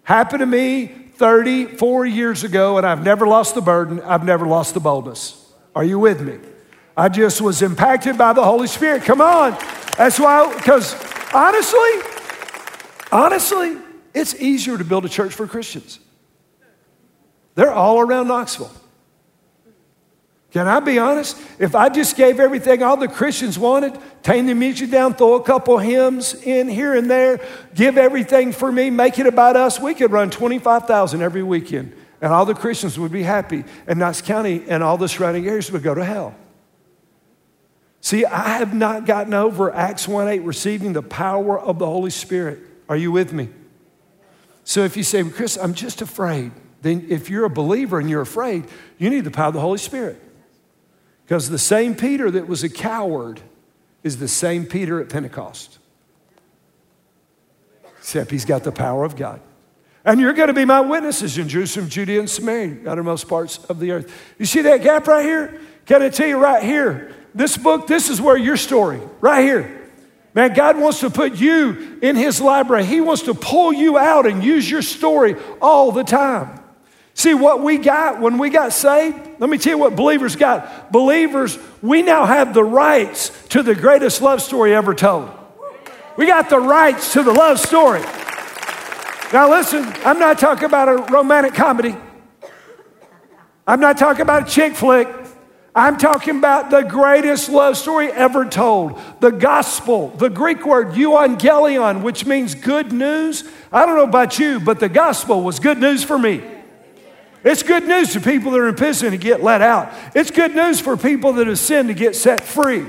Happened 0.04 0.42
to 0.42 0.46
me 0.46 0.88
34 1.16 2.08
years 2.08 2.44
ago, 2.44 2.78
and 2.78 2.86
I've 2.86 3.04
never 3.04 3.26
lost 3.26 3.56
the 3.56 3.62
burden, 3.62 4.02
I've 4.02 4.26
never 4.26 4.46
lost 4.46 4.74
the 4.74 4.80
boldness. 4.82 5.41
Are 5.76 5.84
you 5.84 6.00
with 6.00 6.22
me? 6.22 6.38
I 6.96 7.10
just 7.10 7.42
was 7.42 7.62
impacted 7.62 8.18
by 8.18 8.34
the 8.34 8.44
Holy 8.44 8.68
Spirit. 8.68 9.04
Come 9.04 9.22
on. 9.22 9.52
That's 9.98 10.20
why, 10.20 10.54
because 10.56 10.94
honestly, 11.34 11.92
honestly, 13.12 13.78
it's 14.14 14.36
easier 14.36 14.78
to 14.78 14.84
build 14.84 15.06
a 15.06 15.10
church 15.10 15.34
for 15.34 15.48
Christians. 15.48 16.00
They're 17.56 17.72
all 17.72 18.00
around 18.00 18.28
Knoxville. 18.28 18.72
Can 20.52 20.68
I 20.68 20.82
be 20.82 21.00
honest? 21.00 21.42
If 21.60 21.76
I 21.76 21.88
just 21.88 22.18
gave 22.18 22.42
everything 22.42 22.84
all 22.84 22.98
the 22.98 23.08
Christians 23.08 23.58
wanted, 23.58 23.98
tame 24.22 24.48
the 24.48 24.54
music 24.54 24.92
down, 24.92 25.14
throw 25.14 25.36
a 25.36 25.44
couple 25.44 25.78
hymns 25.78 26.34
in 26.34 26.68
here 26.68 26.94
and 26.94 27.10
there, 27.10 27.40
give 27.74 27.98
everything 27.98 28.52
for 28.52 28.70
me, 28.70 28.90
make 28.90 29.18
it 29.18 29.28
about 29.28 29.56
us, 29.56 29.80
we 29.80 29.94
could 29.94 30.12
run 30.12 30.30
25,000 30.30 31.22
every 31.22 31.44
weekend 31.44 31.94
and 32.22 32.32
all 32.32 32.46
the 32.46 32.54
Christians 32.54 33.00
would 33.00 33.12
be 33.12 33.24
happy, 33.24 33.66
and 33.88 34.00
Knox 34.00 34.22
County 34.22 34.64
and 34.68 34.84
all 34.84 34.98
the 34.98 35.10
surrounding 35.10 35.48
areas 35.48 35.72
would 35.72 35.84
go 35.84 35.96
to 35.96 36.06
hell. 36.06 36.36
See, 38.00 38.26
I 38.26 38.58
have 38.58 38.74
not 38.74 39.06
gotten 39.06 39.34
over 39.34 39.74
Acts 39.74 40.08
1 40.08 40.28
8, 40.28 40.40
receiving 40.40 40.94
the 40.94 41.04
power 41.04 41.60
of 41.60 41.80
the 41.80 41.86
Holy 41.86 42.12
Spirit. 42.12 42.60
Are 42.88 42.98
you 42.98 43.12
with 43.12 43.34
me? 43.34 43.50
So 44.64 44.84
if 44.84 44.96
you 44.96 45.04
say, 45.04 45.24
Chris, 45.24 45.58
I'm 45.58 45.74
just 45.74 46.02
afraid, 46.02 46.52
then 46.82 47.08
if 47.10 47.30
you're 47.30 47.46
a 47.46 47.50
believer 47.50 48.00
and 48.00 48.10
you're 48.10 48.22
afraid, 48.22 48.66
you 48.98 49.10
need 49.10 49.24
the 49.24 49.32
power 49.32 49.48
of 49.48 49.54
the 49.54 49.62
Holy 49.62 49.78
Spirit. 49.78 50.22
Because 51.26 51.50
the 51.50 51.60
same 51.60 51.96
Peter 51.96 52.30
that 52.30 52.48
was 52.48 52.64
a 52.64 52.70
coward 52.70 53.42
is 54.04 54.18
the 54.18 54.28
same 54.28 54.66
Peter 54.66 55.00
at 55.00 55.10
Pentecost. 55.10 55.80
Except 58.00 58.32
he's 58.32 58.46
got 58.46 58.64
the 58.64 58.72
power 58.72 59.04
of 59.04 59.16
God. 59.16 59.42
And 60.04 60.20
you're 60.20 60.34
going 60.34 60.48
to 60.48 60.54
be 60.54 60.66
my 60.66 60.82
witnesses 60.82 61.38
in 61.38 61.48
Jerusalem, 61.48 61.88
Judea, 61.88 62.20
and 62.20 62.30
Samaria, 62.30 62.90
uttermost 62.90 63.28
parts 63.28 63.58
of 63.66 63.80
the 63.80 63.92
earth. 63.92 64.34
You 64.40 64.46
see 64.46 64.62
that 64.62 64.82
gap 64.82 65.08
right 65.08 65.24
here? 65.24 65.62
Can 65.86 66.02
I 66.02 66.10
tell 66.10 66.28
you 66.28 66.38
right 66.38 66.64
here? 66.64 67.14
This 67.36 67.56
book, 67.56 67.88
this 67.88 68.10
is 68.10 68.20
where 68.20 68.38
your 68.38 68.58
story, 68.58 69.00
right 69.20 69.44
here. 69.44 69.90
Man, 70.34 70.54
God 70.54 70.80
wants 70.80 71.02
to 71.02 71.10
put 71.10 71.36
you 71.36 72.00
in 72.02 72.16
His 72.16 72.42
library. 72.42 72.86
He 72.86 73.02
wants 73.02 73.24
to 73.24 73.34
pull 73.34 73.74
you 73.74 73.98
out 73.98 74.26
and 74.26 74.44
use 74.44 74.70
your 74.70 74.82
story 74.82 75.36
all 75.62 75.92
the 75.92 76.04
time. 76.04 76.60
See 77.14 77.34
what 77.34 77.62
we 77.62 77.78
got 77.78 78.22
when 78.22 78.38
we 78.38 78.50
got 78.50 78.72
saved? 78.72 79.18
Let 79.40 79.50
me 79.50 79.58
tell 79.58 79.74
you 79.74 79.78
what 79.78 79.96
believers 79.96 80.36
got. 80.36 80.92
Believers, 80.92 81.60
we 81.82 82.02
now 82.02 82.26
have 82.26 82.54
the 82.54 82.64
rights 82.64 83.32
to 83.50 83.62
the 83.62 83.76
greatest 83.76 84.22
love 84.22 84.42
story 84.42 84.74
ever 84.74 84.96
told. 84.96 85.30
We 86.16 86.28
got 86.28 86.50
the 86.50 86.60
rights 86.60 87.14
to 87.14 87.24
the 87.24 87.34
love 87.34 87.60
story. 87.60 88.02
Now, 89.34 89.50
listen, 89.50 89.86
I'm 90.04 90.20
not 90.20 90.40
talking 90.40 90.66
about 90.66 90.90
a 90.90 91.14
romantic 91.14 91.54
comedy. 91.54 91.96
I'm 93.66 93.80
not 93.80 93.98
talking 93.98 94.22
about 94.22 94.48
a 94.48 94.52
chick 94.52 94.76
flick. 94.76 95.08
I'm 95.74 95.98
talking 95.98 96.38
about 96.38 96.70
the 96.70 96.82
greatest 96.82 97.48
love 97.48 97.78
story 97.78 98.12
ever 98.12 98.44
told. 98.44 99.00
The 99.22 99.30
gospel, 99.30 100.10
the 100.10 100.30
Greek 100.30 100.66
word 100.66 100.90
euangelion, 100.90 102.02
which 102.02 102.26
means 102.26 102.56
good 102.56 102.92
news. 102.92 103.46
I 103.72 103.86
don't 103.86 103.96
know 103.96 104.04
about 104.04 104.38
you, 104.38 104.60
but 104.60 104.82
the 104.82 104.90
gospel 104.90 105.44
was 105.44 105.60
good 105.60 105.78
news 105.78 106.04
for 106.04 106.20
me. 106.20 106.44
It's 107.46 107.64
good 107.64 107.88
news 107.88 108.12
to 108.14 108.20
people 108.20 108.52
that 108.52 108.60
are 108.60 108.68
in 108.68 108.76
prison 108.76 109.12
to 109.12 109.18
get 109.18 109.42
let 109.42 109.62
out. 109.62 109.94
It's 110.14 110.30
good 110.30 110.54
news 110.54 110.82
for 110.82 110.98
people 110.98 111.34
that 111.34 111.48
have 111.48 111.58
sinned 111.58 111.88
to 111.88 111.94
get 111.94 112.18
set 112.18 112.44
free. 112.44 112.86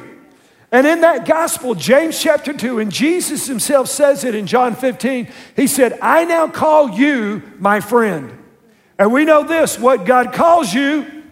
And 0.73 0.87
in 0.87 1.03
that 1.03 1.27
gospel, 1.27 1.75
James 1.75 2.19
chapter 2.19 2.55
2, 2.55 2.79
and 2.79 2.91
Jesus 2.91 3.47
himself 3.47 3.89
says 3.89 4.25
it 4.25 4.35
in 4.35 4.47
John 4.47 4.75
15, 4.75 5.29
he 5.55 5.67
said, 5.67 5.99
I 6.01 6.25
now 6.25 6.49
call 6.49 6.89
you 6.91 7.43
my 7.59 7.81
friend. 7.81 8.39
And 8.99 9.13
we 9.13 9.27
know 9.27 9.45
this 9.45 9.79
what 9.79 10.07
God 10.07 10.33
calls 10.33 10.73
you, 10.73 11.25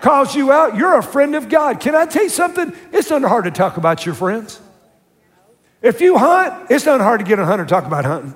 calls 0.00 0.34
you 0.34 0.50
out, 0.50 0.76
you're 0.76 0.96
a 0.96 1.02
friend 1.02 1.34
of 1.34 1.50
God. 1.50 1.78
Can 1.78 1.94
I 1.94 2.06
tell 2.06 2.22
you 2.22 2.30
something? 2.30 2.72
It's 2.90 3.10
not 3.10 3.20
hard 3.20 3.44
to 3.44 3.50
talk 3.50 3.76
about 3.76 4.06
your 4.06 4.14
friends. 4.14 4.58
If 5.82 6.00
you 6.00 6.16
hunt, 6.16 6.70
it's 6.70 6.86
not 6.86 7.02
hard 7.02 7.20
to 7.20 7.26
get 7.26 7.38
a 7.38 7.44
hunter 7.44 7.66
to 7.66 7.68
talk 7.68 7.84
about 7.84 8.06
hunting. 8.06 8.34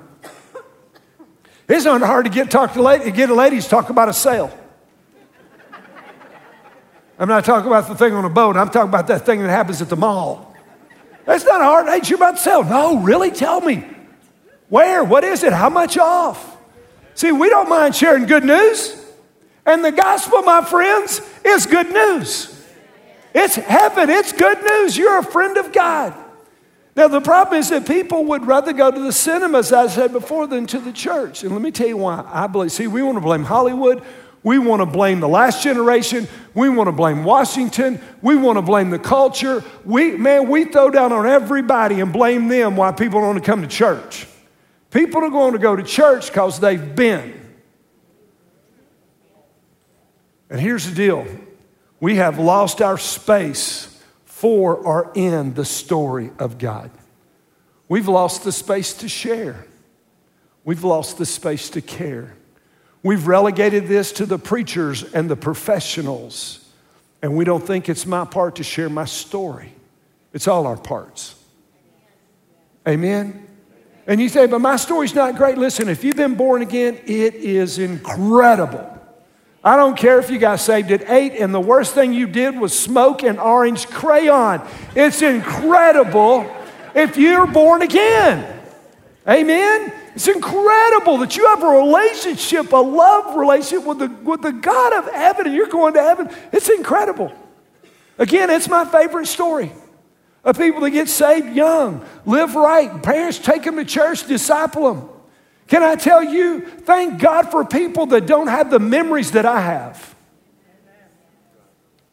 It's 1.67 1.85
not 1.85 2.01
hard 2.01 2.25
to 2.25 2.31
get, 2.31 2.51
talk 2.51 2.73
to 2.73 2.83
lady, 2.83 3.09
get 3.09 3.31
a 3.31 3.33
ladies 3.33 3.67
talk 3.67 3.89
about 3.89 4.09
a 4.09 4.13
sail. 4.13 4.55
I'm 7.19 7.27
not 7.29 7.45
talking 7.45 7.67
about 7.67 7.87
the 7.87 7.95
thing 7.95 8.13
on 8.13 8.25
a 8.25 8.29
boat. 8.29 8.57
I'm 8.57 8.69
talking 8.69 8.89
about 8.89 9.07
that 9.07 9.25
thing 9.25 9.41
that 9.41 9.49
happens 9.49 9.81
at 9.81 9.89
the 9.89 9.95
mall. 9.95 10.55
That's 11.25 11.45
not 11.45 11.61
a 11.61 11.63
hard. 11.63 11.87
Hey, 11.87 12.07
you 12.09 12.15
about 12.15 12.37
to 12.37 12.41
sell? 12.41 12.63
No, 12.63 12.99
really? 12.99 13.31
Tell 13.31 13.61
me. 13.61 13.85
Where? 14.69 15.03
What 15.03 15.23
is 15.23 15.43
it? 15.43 15.53
How 15.53 15.69
much 15.69 15.97
off? 15.97 16.57
See, 17.15 17.31
we 17.31 17.49
don't 17.49 17.69
mind 17.69 17.95
sharing 17.95 18.25
good 18.25 18.43
news. 18.43 18.99
And 19.65 19.85
the 19.85 19.91
gospel, 19.91 20.41
my 20.41 20.63
friends, 20.63 21.21
is 21.45 21.65
good 21.65 21.91
news. 21.91 22.49
It's 23.33 23.55
heaven. 23.55 24.09
It's 24.09 24.31
good 24.31 24.61
news. 24.61 24.97
You're 24.97 25.19
a 25.19 25.23
friend 25.23 25.57
of 25.57 25.71
God. 25.71 26.13
Now, 26.95 27.07
the 27.07 27.21
problem 27.21 27.59
is 27.59 27.69
that 27.69 27.87
people 27.87 28.25
would 28.25 28.45
rather 28.45 28.71
go 28.73 28.91
to 28.91 28.99
the 28.99 29.11
cinemas, 29.11 29.71
as 29.71 29.91
I 29.91 29.95
said 29.95 30.11
before, 30.11 30.45
than 30.45 30.67
to 30.67 30.79
the 30.79 30.91
church. 30.91 31.43
And 31.43 31.51
let 31.51 31.61
me 31.61 31.71
tell 31.71 31.87
you 31.87 31.97
why. 31.97 32.23
I 32.27 32.45
believe, 32.47 32.71
see, 32.71 32.85
we 32.85 33.01
want 33.01 33.17
to 33.17 33.21
blame 33.21 33.43
Hollywood. 33.43 34.03
We 34.43 34.59
want 34.59 34.81
to 34.81 34.85
blame 34.85 35.21
the 35.21 35.27
last 35.27 35.63
generation. 35.63 36.27
We 36.53 36.67
want 36.67 36.89
to 36.89 36.91
blame 36.91 37.23
Washington. 37.23 38.01
We 38.21 38.35
want 38.35 38.57
to 38.57 38.61
blame 38.61 38.89
the 38.89 38.99
culture. 38.99 39.63
We, 39.85 40.17
man, 40.17 40.49
we 40.49 40.65
throw 40.65 40.89
down 40.89 41.13
on 41.13 41.25
everybody 41.25 42.01
and 42.01 42.11
blame 42.11 42.49
them 42.49 42.75
why 42.75 42.91
people 42.91 43.21
don't 43.21 43.41
come 43.41 43.61
to 43.61 43.67
church. 43.67 44.27
People 44.91 45.23
are 45.23 45.29
going 45.29 45.53
to 45.53 45.59
go 45.59 45.75
to 45.75 45.83
church 45.83 46.27
because 46.27 46.59
they've 46.59 46.95
been. 46.95 47.39
And 50.49 50.59
here's 50.59 50.87
the 50.87 50.95
deal 50.95 51.25
we 51.99 52.17
have 52.17 52.37
lost 52.37 52.81
our 52.81 52.97
space 52.97 54.01
for 54.25 54.75
or 54.75 55.11
in 55.15 55.53
the 55.53 55.63
story 55.63 56.31
of 56.37 56.57
God. 56.57 56.91
We've 57.87 58.09
lost 58.09 58.43
the 58.43 58.51
space 58.51 58.93
to 58.95 59.07
share, 59.07 59.65
we've 60.65 60.83
lost 60.83 61.17
the 61.17 61.25
space 61.25 61.69
to 61.71 61.81
care. 61.81 62.35
We've 63.03 63.27
relegated 63.27 63.87
this 63.87 64.13
to 64.13 64.25
the 64.25 64.39
preachers 64.39 65.03
and 65.03 65.29
the 65.29 65.35
professionals, 65.35 66.65
and 67.21 67.35
we 67.35 67.43
don't 67.43 67.65
think 67.65 67.89
it's 67.89 68.05
my 68.05 68.23
part 68.23 68.55
to 68.55 68.63
share 68.63 68.89
my 68.89 69.05
story. 69.05 69.73
It's 70.31 70.47
all 70.47 70.65
our 70.65 70.77
parts. 70.77 71.35
Amen? 72.87 73.47
And 74.07 74.19
you 74.19 74.29
say, 74.29 74.47
but 74.47 74.59
my 74.59 74.77
story's 74.77 75.13
not 75.13 75.35
great. 75.35 75.57
Listen, 75.57 75.89
if 75.89 76.03
you've 76.03 76.15
been 76.15 76.35
born 76.35 76.61
again, 76.61 76.95
it 77.05 77.35
is 77.35 77.77
incredible. 77.77 78.89
I 79.63 79.77
don't 79.77 79.97
care 79.97 80.19
if 80.19 80.29
you 80.29 80.39
got 80.39 80.59
saved 80.59 80.91
at 80.91 81.09
eight 81.09 81.37
and 81.39 81.53
the 81.53 81.61
worst 81.61 81.93
thing 81.93 82.13
you 82.13 82.27
did 82.27 82.57
was 82.57 82.77
smoke 82.77 83.23
an 83.23 83.39
orange 83.39 83.87
crayon. 83.87 84.65
It's 84.93 85.21
incredible 85.21 86.53
if 86.93 87.15
you're 87.15 87.47
born 87.47 87.81
again. 87.81 88.61
Amen? 89.27 89.93
It's 90.15 90.27
incredible 90.27 91.17
that 91.19 91.35
you 91.35 91.45
have 91.47 91.63
a 91.63 91.67
relationship, 91.67 92.71
a 92.71 92.77
love 92.77 93.35
relationship 93.35 93.85
with 93.85 93.99
the, 93.99 94.07
with 94.07 94.41
the 94.41 94.51
God 94.51 94.93
of 94.93 95.11
heaven, 95.11 95.47
and 95.47 95.55
you're 95.55 95.67
going 95.67 95.93
to 95.95 96.01
heaven. 96.01 96.29
It's 96.51 96.69
incredible. 96.69 97.31
Again, 98.17 98.49
it's 98.49 98.69
my 98.69 98.85
favorite 98.85 99.25
story 99.25 99.71
of 100.43 100.57
people 100.57 100.81
that 100.81 100.91
get 100.91 101.09
saved 101.09 101.55
young, 101.55 102.05
live 102.25 102.53
right, 102.55 103.01
parents 103.01 103.39
take 103.39 103.63
them 103.63 103.77
to 103.77 103.85
church, 103.85 104.27
disciple 104.27 104.93
them. 104.93 105.09
Can 105.67 105.81
I 105.81 105.95
tell 105.95 106.23
you, 106.23 106.61
thank 106.61 107.19
God 107.19 107.49
for 107.49 107.65
people 107.65 108.05
that 108.07 108.27
don't 108.27 108.47
have 108.47 108.69
the 108.69 108.79
memories 108.79 109.31
that 109.31 109.45
I 109.45 109.61
have. 109.61 110.13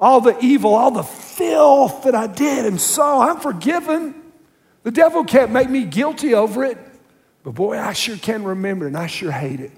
All 0.00 0.22
the 0.22 0.38
evil, 0.40 0.74
all 0.74 0.92
the 0.92 1.02
filth 1.02 2.04
that 2.04 2.14
I 2.14 2.26
did 2.26 2.64
and 2.64 2.80
saw, 2.80 3.28
I'm 3.28 3.40
forgiven. 3.40 4.14
The 4.84 4.90
devil 4.90 5.24
can't 5.24 5.50
make 5.50 5.68
me 5.68 5.84
guilty 5.84 6.32
over 6.32 6.64
it. 6.64 6.78
But 7.42 7.54
boy, 7.54 7.78
I 7.78 7.92
sure 7.92 8.16
can 8.16 8.44
remember 8.44 8.86
and 8.86 8.96
I 8.96 9.06
sure 9.06 9.32
hate 9.32 9.60
it. 9.60 9.72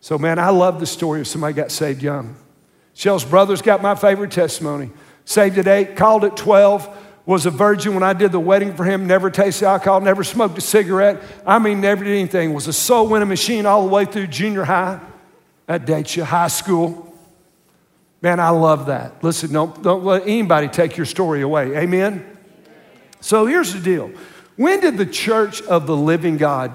So, 0.00 0.18
man, 0.18 0.38
I 0.38 0.50
love 0.50 0.80
the 0.80 0.86
story 0.86 1.20
of 1.20 1.28
somebody 1.28 1.54
got 1.54 1.70
saved 1.70 2.02
young. 2.02 2.36
Shell's 2.94 3.24
brothers 3.24 3.62
got 3.62 3.82
my 3.82 3.94
favorite 3.94 4.32
testimony. 4.32 4.90
Saved 5.24 5.58
at 5.58 5.68
eight, 5.68 5.96
called 5.96 6.24
at 6.24 6.36
12, 6.36 6.98
was 7.24 7.46
a 7.46 7.50
virgin 7.50 7.94
when 7.94 8.02
I 8.02 8.12
did 8.12 8.32
the 8.32 8.40
wedding 8.40 8.74
for 8.74 8.84
him, 8.84 9.06
never 9.06 9.30
tasted 9.30 9.66
alcohol, 9.66 10.00
never 10.00 10.24
smoked 10.24 10.58
a 10.58 10.60
cigarette. 10.60 11.22
I 11.46 11.58
mean, 11.60 11.80
never 11.80 12.04
did 12.04 12.12
anything. 12.12 12.52
Was 12.52 12.66
a 12.66 12.72
soul 12.72 13.06
winning 13.06 13.28
machine 13.28 13.64
all 13.64 13.86
the 13.86 13.92
way 13.94 14.04
through 14.04 14.26
junior 14.26 14.64
high. 14.64 15.00
That 15.66 15.86
dates 15.86 16.16
you, 16.16 16.24
high 16.24 16.48
school. 16.48 17.16
Man, 18.20 18.40
I 18.40 18.50
love 18.50 18.86
that. 18.86 19.22
Listen, 19.22 19.52
don't, 19.52 19.82
don't 19.82 20.04
let 20.04 20.22
anybody 20.22 20.68
take 20.68 20.96
your 20.96 21.06
story 21.06 21.42
away. 21.42 21.76
Amen? 21.76 22.26
So 23.20 23.46
here's 23.46 23.72
the 23.72 23.80
deal 23.80 24.10
when 24.56 24.80
did 24.80 24.98
the 24.98 25.06
church 25.06 25.62
of 25.62 25.86
the 25.86 25.96
living 25.96 26.36
God 26.36 26.74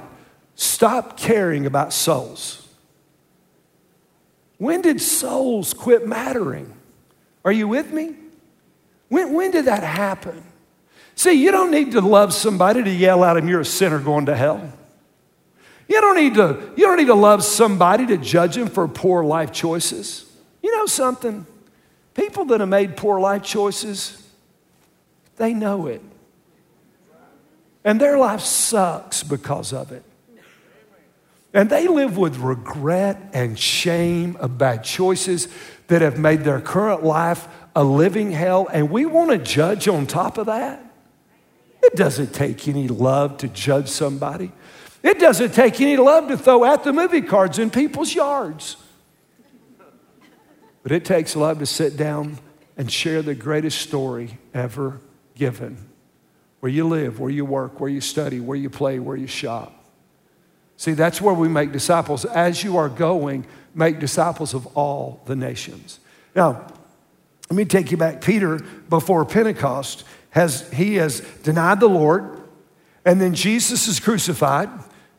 stop 0.56 1.18
caring 1.18 1.66
about 1.66 1.94
souls? 1.94 2.68
When 4.58 4.82
did 4.82 5.02
souls 5.02 5.74
quit 5.74 6.08
mattering? 6.08 6.74
Are 7.46 7.52
you 7.52 7.68
with 7.68 7.94
me? 7.94 8.16
When, 9.10 9.34
when 9.34 9.52
did 9.52 9.66
that 9.66 9.84
happen? 9.84 10.44
See, 11.16 11.34
you 11.34 11.52
don't 11.52 11.72
need 11.72 11.92
to 11.94 12.02
love 12.02 12.34
somebody 12.34 12.84
to 12.84 12.90
yell 12.90 13.24
at 13.24 13.34
them, 13.34 13.48
you're 13.48 13.62
a 13.62 13.66
sinner 13.66 14.00
going 14.00 14.26
to 14.28 14.36
hell. 14.36 14.72
You 15.88 16.02
don't 16.02 16.16
need 16.16 16.36
to, 16.36 16.72
you 16.76 16.86
don't 16.86 16.98
need 16.98 17.08
to 17.08 17.16
love 17.16 17.44
somebody 17.44 18.06
to 18.08 18.18
judge 18.18 18.56
them 18.56 18.68
for 18.68 18.88
poor 18.88 19.24
life 19.24 19.52
choices. 19.52 20.26
You 20.62 20.76
know 20.76 20.86
something? 20.86 21.46
People 22.14 22.46
that 22.46 22.60
have 22.60 22.70
made 22.70 22.98
poor 22.98 23.20
life 23.20 23.44
choices, 23.44 24.22
they 25.38 25.54
know 25.54 25.88
it. 25.88 26.02
And 27.88 28.02
their 28.02 28.18
life 28.18 28.42
sucks 28.42 29.24
because 29.24 29.72
of 29.72 29.94
it. 29.94 30.04
And 31.54 31.70
they 31.70 31.88
live 31.88 32.18
with 32.18 32.36
regret 32.36 33.30
and 33.32 33.58
shame 33.58 34.36
of 34.42 34.58
bad 34.58 34.84
choices 34.84 35.48
that 35.88 36.02
have 36.02 36.20
made 36.20 36.42
their 36.44 36.60
current 36.60 37.06
life 37.06 37.48
a 37.78 37.86
living 37.86 38.34
hell. 38.34 38.68
And 38.74 38.90
we 38.90 39.06
want 39.06 39.30
to 39.30 39.38
judge 39.38 39.88
on 39.88 40.06
top 40.06 40.38
of 40.38 40.48
that. 40.48 40.84
It 41.82 41.96
doesn't 41.96 42.34
take 42.34 42.68
any 42.68 42.90
love 42.90 43.38
to 43.38 43.48
judge 43.48 43.88
somebody. 43.88 44.52
It 45.02 45.18
doesn't 45.18 45.54
take 45.54 45.80
any 45.80 45.96
love 45.96 46.28
to 46.28 46.38
throw 46.38 46.66
out 46.66 46.84
the 46.84 46.92
movie 46.92 47.22
cards 47.22 47.58
in 47.58 47.70
people's 47.70 48.14
yards. 48.14 48.76
But 50.84 50.92
it 50.92 51.06
takes 51.06 51.38
love 51.38 51.60
to 51.60 51.66
sit 51.66 51.96
down 51.96 52.40
and 52.76 52.92
share 52.92 53.22
the 53.22 53.34
greatest 53.34 53.80
story 53.80 54.40
ever 54.54 55.00
given. 55.36 55.88
Where 56.60 56.72
you 56.72 56.88
live, 56.88 57.20
where 57.20 57.30
you 57.30 57.46
work, 57.46 57.80
where 57.80 57.90
you 57.90 58.02
study, 58.02 58.40
where 58.40 58.58
you 58.58 58.70
play, 58.70 59.00
where 59.00 59.18
you 59.18 59.28
shop. 59.28 59.74
See, 60.76 60.94
that's 60.94 61.22
where 61.22 61.34
we 61.34 61.48
make 61.48 61.72
disciples. 61.72 62.26
As 62.26 62.64
you 62.64 62.78
are 62.78 62.90
going, 62.90 63.46
make 63.74 64.00
disciples 64.00 64.54
of 64.54 64.68
all 64.78 65.22
the 65.26 65.36
nations. 65.36 66.00
Now, 66.36 66.66
let 67.50 67.56
me 67.56 67.66
take 67.66 67.92
you 67.92 67.98
back. 67.98 68.22
Peter, 68.22 68.60
before 68.90 69.24
Pentecost, 69.26 70.04
has 70.32 70.70
he 70.72 70.96
has 70.96 71.22
denied 71.44 71.80
the 71.80 71.90
Lord, 71.90 72.42
and 73.06 73.22
then 73.22 73.34
Jesus 73.34 73.88
is 73.88 74.00
crucified. 74.00 74.70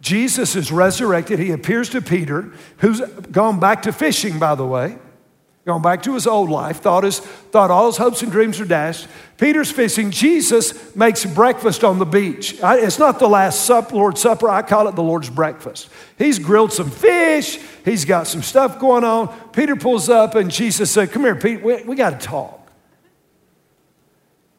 Jesus 0.00 0.54
is 0.54 0.70
resurrected. 0.70 1.38
He 1.38 1.50
appears 1.50 1.88
to 1.90 2.00
Peter, 2.00 2.52
who's 2.78 3.00
gone 3.00 3.58
back 3.58 3.82
to 3.82 3.92
fishing, 3.92 4.38
by 4.38 4.54
the 4.54 4.66
way 4.66 4.98
gone 5.68 5.82
back 5.82 6.02
to 6.02 6.14
his 6.14 6.26
old 6.26 6.48
life, 6.48 6.80
thought, 6.80 7.04
his, 7.04 7.18
thought 7.18 7.70
all 7.70 7.88
his 7.88 7.98
hopes 7.98 8.22
and 8.22 8.32
dreams 8.32 8.58
were 8.58 8.64
dashed. 8.64 9.06
Peter's 9.36 9.70
fishing. 9.70 10.10
Jesus 10.10 10.96
makes 10.96 11.26
breakfast 11.26 11.84
on 11.84 11.98
the 11.98 12.06
beach. 12.06 12.60
I, 12.62 12.78
it's 12.78 12.98
not 12.98 13.18
the 13.18 13.28
last 13.28 13.66
sup, 13.66 13.92
Lord's 13.92 14.22
Supper, 14.22 14.48
I 14.48 14.62
call 14.62 14.88
it 14.88 14.96
the 14.96 15.02
Lord's 15.02 15.28
breakfast. 15.28 15.90
He's 16.16 16.38
grilled 16.38 16.72
some 16.72 16.90
fish, 16.90 17.60
he's 17.84 18.06
got 18.06 18.26
some 18.26 18.42
stuff 18.42 18.80
going 18.80 19.04
on. 19.04 19.28
Peter 19.50 19.76
pulls 19.76 20.08
up, 20.08 20.34
and 20.34 20.50
Jesus 20.50 20.90
said, 20.90 21.12
Come 21.12 21.22
here, 21.22 21.36
Pete, 21.36 21.62
we, 21.62 21.82
we 21.82 21.94
got 21.94 22.18
to 22.18 22.26
talk. 22.26 22.57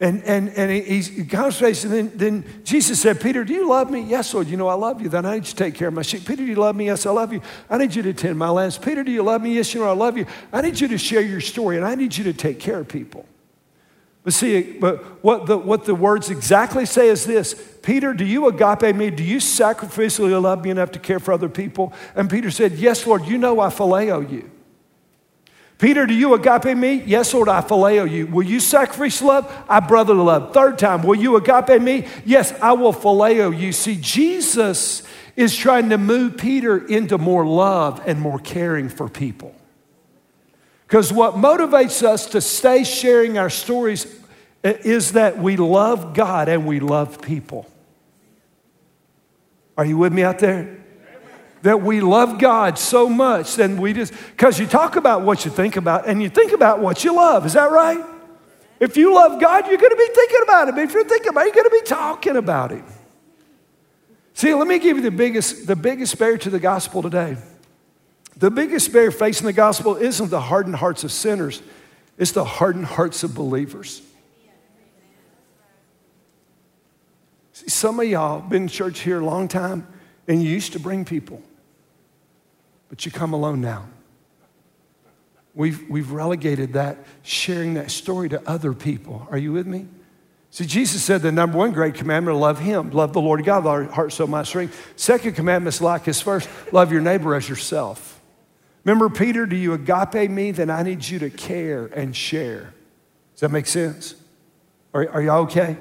And, 0.01 0.23
and, 0.23 0.49
and 0.49 0.71
he's 0.71 1.09
in 1.09 1.27
conversation. 1.27 1.89
Then, 1.89 2.11
then 2.15 2.61
Jesus 2.63 3.01
said, 3.01 3.19
Peter, 3.19 3.43
do 3.43 3.53
you 3.53 3.67
love 3.67 3.91
me? 3.91 4.01
Yes, 4.01 4.33
Lord, 4.33 4.47
you 4.47 4.55
know 4.55 4.69
I 4.69 4.75
love 4.75 5.01
you. 5.01 5.09
Then 5.09 5.25
I 5.25 5.35
need 5.35 5.45
you 5.45 5.51
to 5.51 5.55
take 5.55 5.75
care 5.75 5.89
of 5.89 5.93
my 5.93 6.03
sheep. 6.03 6.25
Peter, 6.25 6.37
do 6.37 6.45
you 6.45 6.55
love 6.55 6.77
me? 6.77 6.85
Yes, 6.85 7.05
I 7.05 7.11
love 7.11 7.33
you. 7.33 7.41
I 7.69 7.77
need 7.77 7.93
you 7.93 8.01
to 8.03 8.13
tend 8.13 8.39
my 8.39 8.49
lambs. 8.49 8.77
Peter, 8.77 9.03
do 9.03 9.11
you 9.11 9.23
love 9.23 9.41
me? 9.41 9.55
Yes, 9.55 9.73
you 9.73 9.81
know 9.81 9.89
I 9.89 9.93
love 9.93 10.17
you. 10.17 10.25
I 10.53 10.61
need 10.61 10.79
you 10.79 10.87
to 10.87 10.97
share 10.97 11.19
your 11.19 11.41
story, 11.41 11.75
and 11.75 11.85
I 11.85 11.95
need 11.95 12.15
you 12.15 12.23
to 12.25 12.33
take 12.33 12.61
care 12.61 12.79
of 12.79 12.87
people. 12.87 13.25
But 14.23 14.33
see, 14.33 14.61
but 14.61 15.23
what 15.23 15.47
the, 15.47 15.57
what 15.57 15.85
the 15.85 15.95
words 15.95 16.29
exactly 16.29 16.85
say 16.85 17.09
is 17.09 17.25
this 17.25 17.53
Peter, 17.81 18.13
do 18.13 18.25
you 18.25 18.47
agape 18.47 18.95
me? 18.95 19.09
Do 19.09 19.23
you 19.23 19.37
sacrificially 19.37 20.39
love 20.41 20.63
me 20.63 20.69
enough 20.69 20.91
to 20.91 20.99
care 20.99 21.19
for 21.19 21.33
other 21.33 21.49
people? 21.49 21.93
And 22.15 22.29
Peter 22.29 22.51
said, 22.51 22.73
Yes, 22.73 23.05
Lord, 23.05 23.25
you 23.25 23.37
know 23.37 23.59
I 23.59 23.67
phileo 23.67 24.29
you. 24.29 24.49
Peter, 25.79 26.05
do 26.05 26.13
you 26.13 26.33
agape 26.33 26.77
me? 26.77 27.01
Yes, 27.05 27.33
Lord, 27.33 27.47
I 27.47 27.61
phileo 27.61 28.07
you. 28.09 28.27
Will 28.27 28.43
you 28.43 28.59
sacrifice 28.59 29.21
love? 29.21 29.49
I 29.69 29.79
brotherly 29.79 30.23
love. 30.23 30.53
Third 30.53 30.77
time, 30.77 31.03
will 31.03 31.15
you 31.15 31.37
agape 31.37 31.81
me? 31.81 32.05
Yes, 32.25 32.51
I 32.61 32.73
will 32.73 32.91
phileo 32.91 33.57
you. 33.57 33.71
See, 33.71 33.97
Jesus 33.99 35.03
is 35.37 35.55
trying 35.55 35.89
to 35.89 35.97
move 35.97 36.35
Peter 36.35 36.85
into 36.85 37.17
more 37.17 37.45
love 37.45 38.01
and 38.05 38.19
more 38.19 38.39
caring 38.39 38.89
for 38.89 39.07
people. 39.07 39.55
Because 40.85 41.13
what 41.13 41.35
motivates 41.35 42.03
us 42.03 42.25
to 42.31 42.41
stay 42.41 42.83
sharing 42.83 43.37
our 43.37 43.49
stories 43.49 44.05
eh, 44.65 44.73
is 44.83 45.13
that 45.13 45.37
we 45.37 45.55
love 45.55 46.13
God 46.13 46.49
and 46.49 46.67
we 46.67 46.81
love 46.81 47.21
people. 47.21 47.65
Are 49.77 49.85
you 49.85 49.97
with 49.97 50.11
me 50.11 50.23
out 50.23 50.39
there? 50.39 50.78
That 51.61 51.81
we 51.81 52.01
love 52.01 52.39
God 52.39 52.77
so 52.77 53.09
much, 53.09 53.55
then 53.55 53.79
we 53.79 53.93
just, 53.93 54.13
because 54.13 54.59
you 54.59 54.65
talk 54.65 54.95
about 54.95 55.23
what 55.23 55.45
you 55.45 55.51
think 55.51 55.75
about 55.75 56.07
and 56.07 56.21
you 56.21 56.29
think 56.29 56.53
about 56.53 56.79
what 56.79 57.03
you 57.03 57.15
love. 57.15 57.45
Is 57.45 57.53
that 57.53 57.71
right? 57.71 58.03
If 58.79 58.95
you 58.95 59.13
love 59.13 59.41
God, 59.41 59.67
you're 59.67 59.77
going 59.77 59.91
to 59.91 59.95
be 59.97 60.13
thinking 60.13 60.39
about 60.43 60.69
Him. 60.69 60.77
If 60.77 60.93
you're 60.93 61.03
thinking 61.03 61.29
about 61.29 61.41
it, 61.41 61.55
you're 61.55 61.63
going 61.63 61.79
to 61.79 61.83
be 61.83 61.89
talking 61.89 62.37
about 62.37 62.71
Him. 62.71 62.85
See, 64.33 64.53
let 64.53 64.67
me 64.67 64.79
give 64.79 64.95
you 64.95 65.03
the 65.03 65.11
biggest, 65.11 65.67
the 65.67 65.75
biggest 65.75 66.17
barrier 66.17 66.37
to 66.37 66.49
the 66.49 66.61
gospel 66.61 67.01
today. 67.01 67.35
The 68.37 68.49
biggest 68.49 68.93
barrier 68.93 69.11
facing 69.11 69.47
the 69.47 69.53
gospel 69.53 69.97
isn't 69.97 70.29
the 70.29 70.39
hardened 70.39 70.77
hearts 70.77 71.03
of 71.03 71.11
sinners, 71.11 71.61
it's 72.17 72.31
the 72.31 72.45
hardened 72.45 72.85
hearts 72.85 73.23
of 73.23 73.35
believers. 73.35 74.01
See, 77.51 77.67
some 77.67 77.99
of 77.99 78.07
y'all 78.07 78.39
been 78.39 78.63
in 78.63 78.67
church 78.69 78.99
here 78.99 79.19
a 79.19 79.25
long 79.25 79.49
time 79.49 79.85
and 80.29 80.41
you 80.41 80.49
used 80.49 80.71
to 80.71 80.79
bring 80.79 81.03
people 81.03 81.43
but 82.89 83.05
you 83.05 83.11
come 83.11 83.33
alone 83.33 83.61
now. 83.61 83.85
We've, 85.53 85.89
we've 85.89 86.11
relegated 86.11 86.73
that, 86.73 86.97
sharing 87.23 87.73
that 87.75 87.91
story 87.91 88.29
to 88.29 88.49
other 88.49 88.73
people. 88.73 89.27
Are 89.31 89.37
you 89.37 89.51
with 89.51 89.67
me? 89.67 89.87
See, 90.51 90.65
Jesus 90.65 91.03
said 91.03 91.21
the 91.21 91.31
number 91.31 91.57
one 91.57 91.71
great 91.71 91.93
commandment 91.93 92.37
love 92.37 92.59
Him, 92.59 92.89
love 92.91 93.13
the 93.13 93.21
Lord 93.21 93.43
God 93.43 93.65
our 93.67 93.83
heart, 93.83 94.11
soul, 94.11 94.27
mind, 94.27 94.47
strength. 94.47 94.93
Second 94.95 95.33
commandment 95.33 95.75
is 95.75 95.81
like 95.81 96.05
His 96.05 96.21
first 96.21 96.49
love 96.71 96.91
your 96.91 97.01
neighbor 97.01 97.35
as 97.35 97.47
yourself. 97.47 98.19
Remember, 98.83 99.09
Peter, 99.09 99.45
do 99.45 99.55
you 99.55 99.73
agape 99.73 100.31
me? 100.31 100.51
Then 100.51 100.69
I 100.69 100.81
need 100.81 101.05
you 101.07 101.19
to 101.19 101.29
care 101.29 101.85
and 101.87 102.15
share. 102.15 102.73
Does 103.33 103.41
that 103.41 103.51
make 103.51 103.67
sense? 103.67 104.15
Are, 104.93 105.07
are 105.09 105.21
y'all 105.21 105.43
okay? 105.43 105.77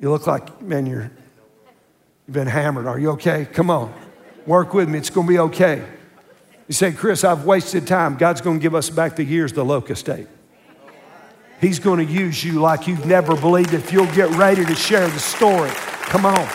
You 0.00 0.10
look 0.10 0.26
like, 0.26 0.62
man, 0.62 0.86
you're, 0.86 1.10
you've 2.26 2.34
been 2.34 2.46
hammered. 2.46 2.86
Are 2.86 2.98
you 2.98 3.10
okay? 3.12 3.46
Come 3.52 3.70
on. 3.70 3.92
Work 4.46 4.74
with 4.74 4.88
me, 4.88 4.98
it's 4.98 5.10
going 5.10 5.26
to 5.26 5.32
be 5.32 5.38
okay. 5.38 5.84
You 6.68 6.74
say, 6.74 6.92
Chris, 6.92 7.24
I've 7.24 7.44
wasted 7.44 7.86
time. 7.86 8.16
God's 8.16 8.40
going 8.40 8.58
to 8.58 8.62
give 8.62 8.74
us 8.74 8.90
back 8.90 9.16
the 9.16 9.24
years 9.24 9.52
the 9.52 9.64
locust 9.64 10.08
ate. 10.08 10.28
He's 11.60 11.78
going 11.78 12.06
to 12.06 12.12
use 12.12 12.44
you 12.44 12.60
like 12.60 12.86
you've 12.86 13.06
never 13.06 13.36
believed 13.36 13.72
if 13.74 13.92
you'll 13.92 14.12
get 14.12 14.28
ready 14.30 14.64
to 14.64 14.74
share 14.74 15.08
the 15.08 15.18
story. 15.18 15.70
Come 15.72 16.26
on. 16.26 16.48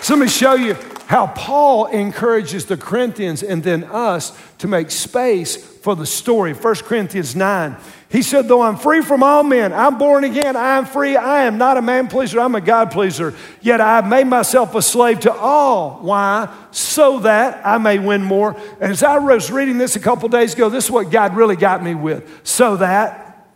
So 0.00 0.14
let 0.14 0.20
me 0.20 0.28
show 0.28 0.54
you 0.54 0.76
how 1.06 1.28
Paul 1.28 1.86
encourages 1.86 2.66
the 2.66 2.76
Corinthians 2.76 3.42
and 3.42 3.62
then 3.62 3.84
us 3.84 4.36
to 4.58 4.68
make 4.68 4.90
space 4.90 5.56
for 5.56 5.96
the 5.96 6.06
story. 6.06 6.52
1 6.52 6.74
Corinthians 6.76 7.34
9. 7.34 7.76
He 8.16 8.22
said, 8.22 8.48
Though 8.48 8.62
I'm 8.62 8.78
free 8.78 9.02
from 9.02 9.22
all 9.22 9.42
men, 9.42 9.74
I'm 9.74 9.98
born 9.98 10.24
again, 10.24 10.56
I 10.56 10.78
am 10.78 10.86
free, 10.86 11.18
I 11.18 11.42
am 11.42 11.58
not 11.58 11.76
a 11.76 11.82
man 11.82 12.08
pleaser, 12.08 12.40
I'm 12.40 12.54
a 12.54 12.62
God 12.62 12.90
pleaser. 12.90 13.34
Yet 13.60 13.78
I 13.78 13.96
have 13.96 14.08
made 14.08 14.26
myself 14.26 14.74
a 14.74 14.80
slave 14.80 15.20
to 15.20 15.32
all. 15.34 15.98
Why? 16.00 16.48
So 16.70 17.18
that 17.18 17.60
I 17.62 17.76
may 17.76 17.98
win 17.98 18.22
more. 18.22 18.56
And 18.80 18.90
as 18.90 19.02
I 19.02 19.18
was 19.18 19.50
reading 19.50 19.76
this 19.76 19.96
a 19.96 20.00
couple 20.00 20.30
days 20.30 20.54
ago, 20.54 20.70
this 20.70 20.86
is 20.86 20.90
what 20.90 21.10
God 21.10 21.36
really 21.36 21.56
got 21.56 21.82
me 21.82 21.94
with. 21.94 22.40
So 22.42 22.78
that. 22.78 23.46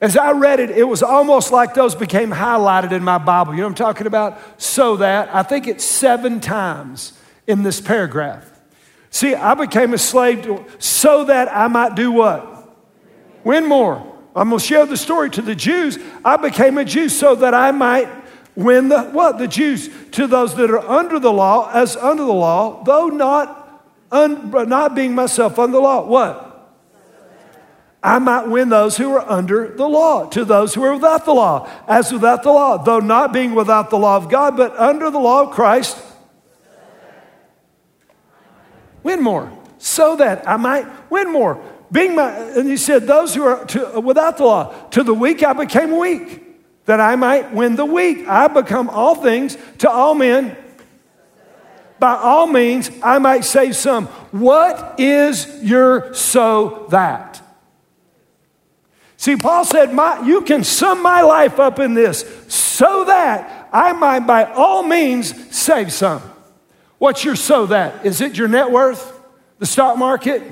As 0.00 0.16
I 0.16 0.32
read 0.32 0.58
it, 0.58 0.70
it 0.70 0.88
was 0.88 1.04
almost 1.04 1.52
like 1.52 1.74
those 1.74 1.94
became 1.94 2.32
highlighted 2.32 2.90
in 2.90 3.04
my 3.04 3.18
Bible. 3.18 3.52
You 3.52 3.60
know 3.60 3.66
what 3.66 3.80
I'm 3.80 3.86
talking 3.86 4.08
about? 4.08 4.60
So 4.60 4.96
that. 4.96 5.32
I 5.32 5.44
think 5.44 5.68
it's 5.68 5.84
seven 5.84 6.40
times 6.40 7.12
in 7.46 7.62
this 7.62 7.80
paragraph. 7.80 8.50
See, 9.10 9.36
I 9.36 9.54
became 9.54 9.94
a 9.94 9.98
slave 9.98 10.42
to, 10.42 10.64
so 10.80 11.26
that 11.26 11.54
I 11.54 11.68
might 11.68 11.94
do 11.94 12.10
what? 12.10 12.57
Win 13.48 13.66
more. 13.66 13.96
I'm 14.36 14.50
going 14.50 14.60
to 14.60 14.66
share 14.66 14.84
the 14.84 14.98
story 14.98 15.30
to 15.30 15.40
the 15.40 15.54
Jews. 15.54 15.98
I 16.22 16.36
became 16.36 16.76
a 16.76 16.84
Jew 16.84 17.08
so 17.08 17.34
that 17.36 17.54
I 17.54 17.70
might 17.70 18.06
win 18.54 18.90
the 18.90 19.04
what? 19.04 19.38
The 19.38 19.48
Jews 19.48 19.88
to 20.10 20.26
those 20.26 20.54
that 20.56 20.70
are 20.70 20.86
under 20.86 21.18
the 21.18 21.32
law 21.32 21.70
as 21.72 21.96
under 21.96 22.24
the 22.24 22.34
law, 22.34 22.84
though 22.84 23.06
not 23.06 23.88
un, 24.12 24.50
not 24.68 24.94
being 24.94 25.14
myself 25.14 25.58
under 25.58 25.78
the 25.78 25.80
law. 25.80 26.04
What? 26.04 26.76
I 28.02 28.18
might 28.18 28.48
win 28.48 28.68
those 28.68 28.98
who 28.98 29.10
are 29.14 29.26
under 29.26 29.74
the 29.74 29.88
law, 29.88 30.28
to 30.28 30.44
those 30.44 30.74
who 30.74 30.82
are 30.82 30.92
without 30.92 31.24
the 31.24 31.32
law, 31.32 31.70
as 31.88 32.12
without 32.12 32.42
the 32.42 32.52
law, 32.52 32.76
though 32.76 33.00
not 33.00 33.32
being 33.32 33.54
without 33.54 33.88
the 33.88 33.98
law 33.98 34.18
of 34.18 34.28
God, 34.28 34.58
but 34.58 34.78
under 34.78 35.08
the 35.08 35.18
law 35.18 35.44
of 35.44 35.52
Christ. 35.52 35.96
Win 39.02 39.22
more, 39.22 39.50
so 39.78 40.16
that 40.16 40.46
I 40.46 40.58
might 40.58 40.86
win 41.10 41.32
more 41.32 41.64
being 41.90 42.14
my, 42.14 42.30
and 42.30 42.68
he 42.68 42.76
said, 42.76 43.06
those 43.06 43.34
who 43.34 43.44
are 43.44 43.64
to, 43.66 44.00
without 44.00 44.36
the 44.36 44.44
law, 44.44 44.72
to 44.90 45.02
the 45.02 45.14
weak 45.14 45.42
I 45.42 45.52
became 45.54 45.96
weak, 45.96 46.42
that 46.84 47.00
I 47.00 47.16
might 47.16 47.52
win 47.52 47.76
the 47.76 47.84
weak. 47.84 48.26
I 48.28 48.48
become 48.48 48.90
all 48.90 49.14
things 49.14 49.56
to 49.78 49.90
all 49.90 50.14
men. 50.14 50.56
By 51.98 52.14
all 52.14 52.46
means, 52.46 52.90
I 53.02 53.18
might 53.18 53.44
save 53.44 53.74
some. 53.74 54.06
What 54.30 55.00
is 55.00 55.62
your 55.62 56.14
so 56.14 56.86
that? 56.90 57.42
See, 59.16 59.36
Paul 59.36 59.64
said, 59.64 59.92
my, 59.92 60.20
You 60.24 60.42
can 60.42 60.62
sum 60.62 61.02
my 61.02 61.22
life 61.22 61.58
up 61.58 61.80
in 61.80 61.94
this 61.94 62.24
so 62.48 63.04
that 63.04 63.68
I 63.72 63.92
might 63.92 64.20
by 64.20 64.44
all 64.44 64.82
means 64.82 65.34
save 65.54 65.92
some. 65.92 66.22
What's 66.98 67.24
your 67.24 67.36
so 67.36 67.66
that? 67.66 68.06
Is 68.06 68.20
it 68.20 68.36
your 68.36 68.48
net 68.48 68.70
worth? 68.70 69.14
The 69.58 69.66
stock 69.66 69.98
market? 69.98 70.42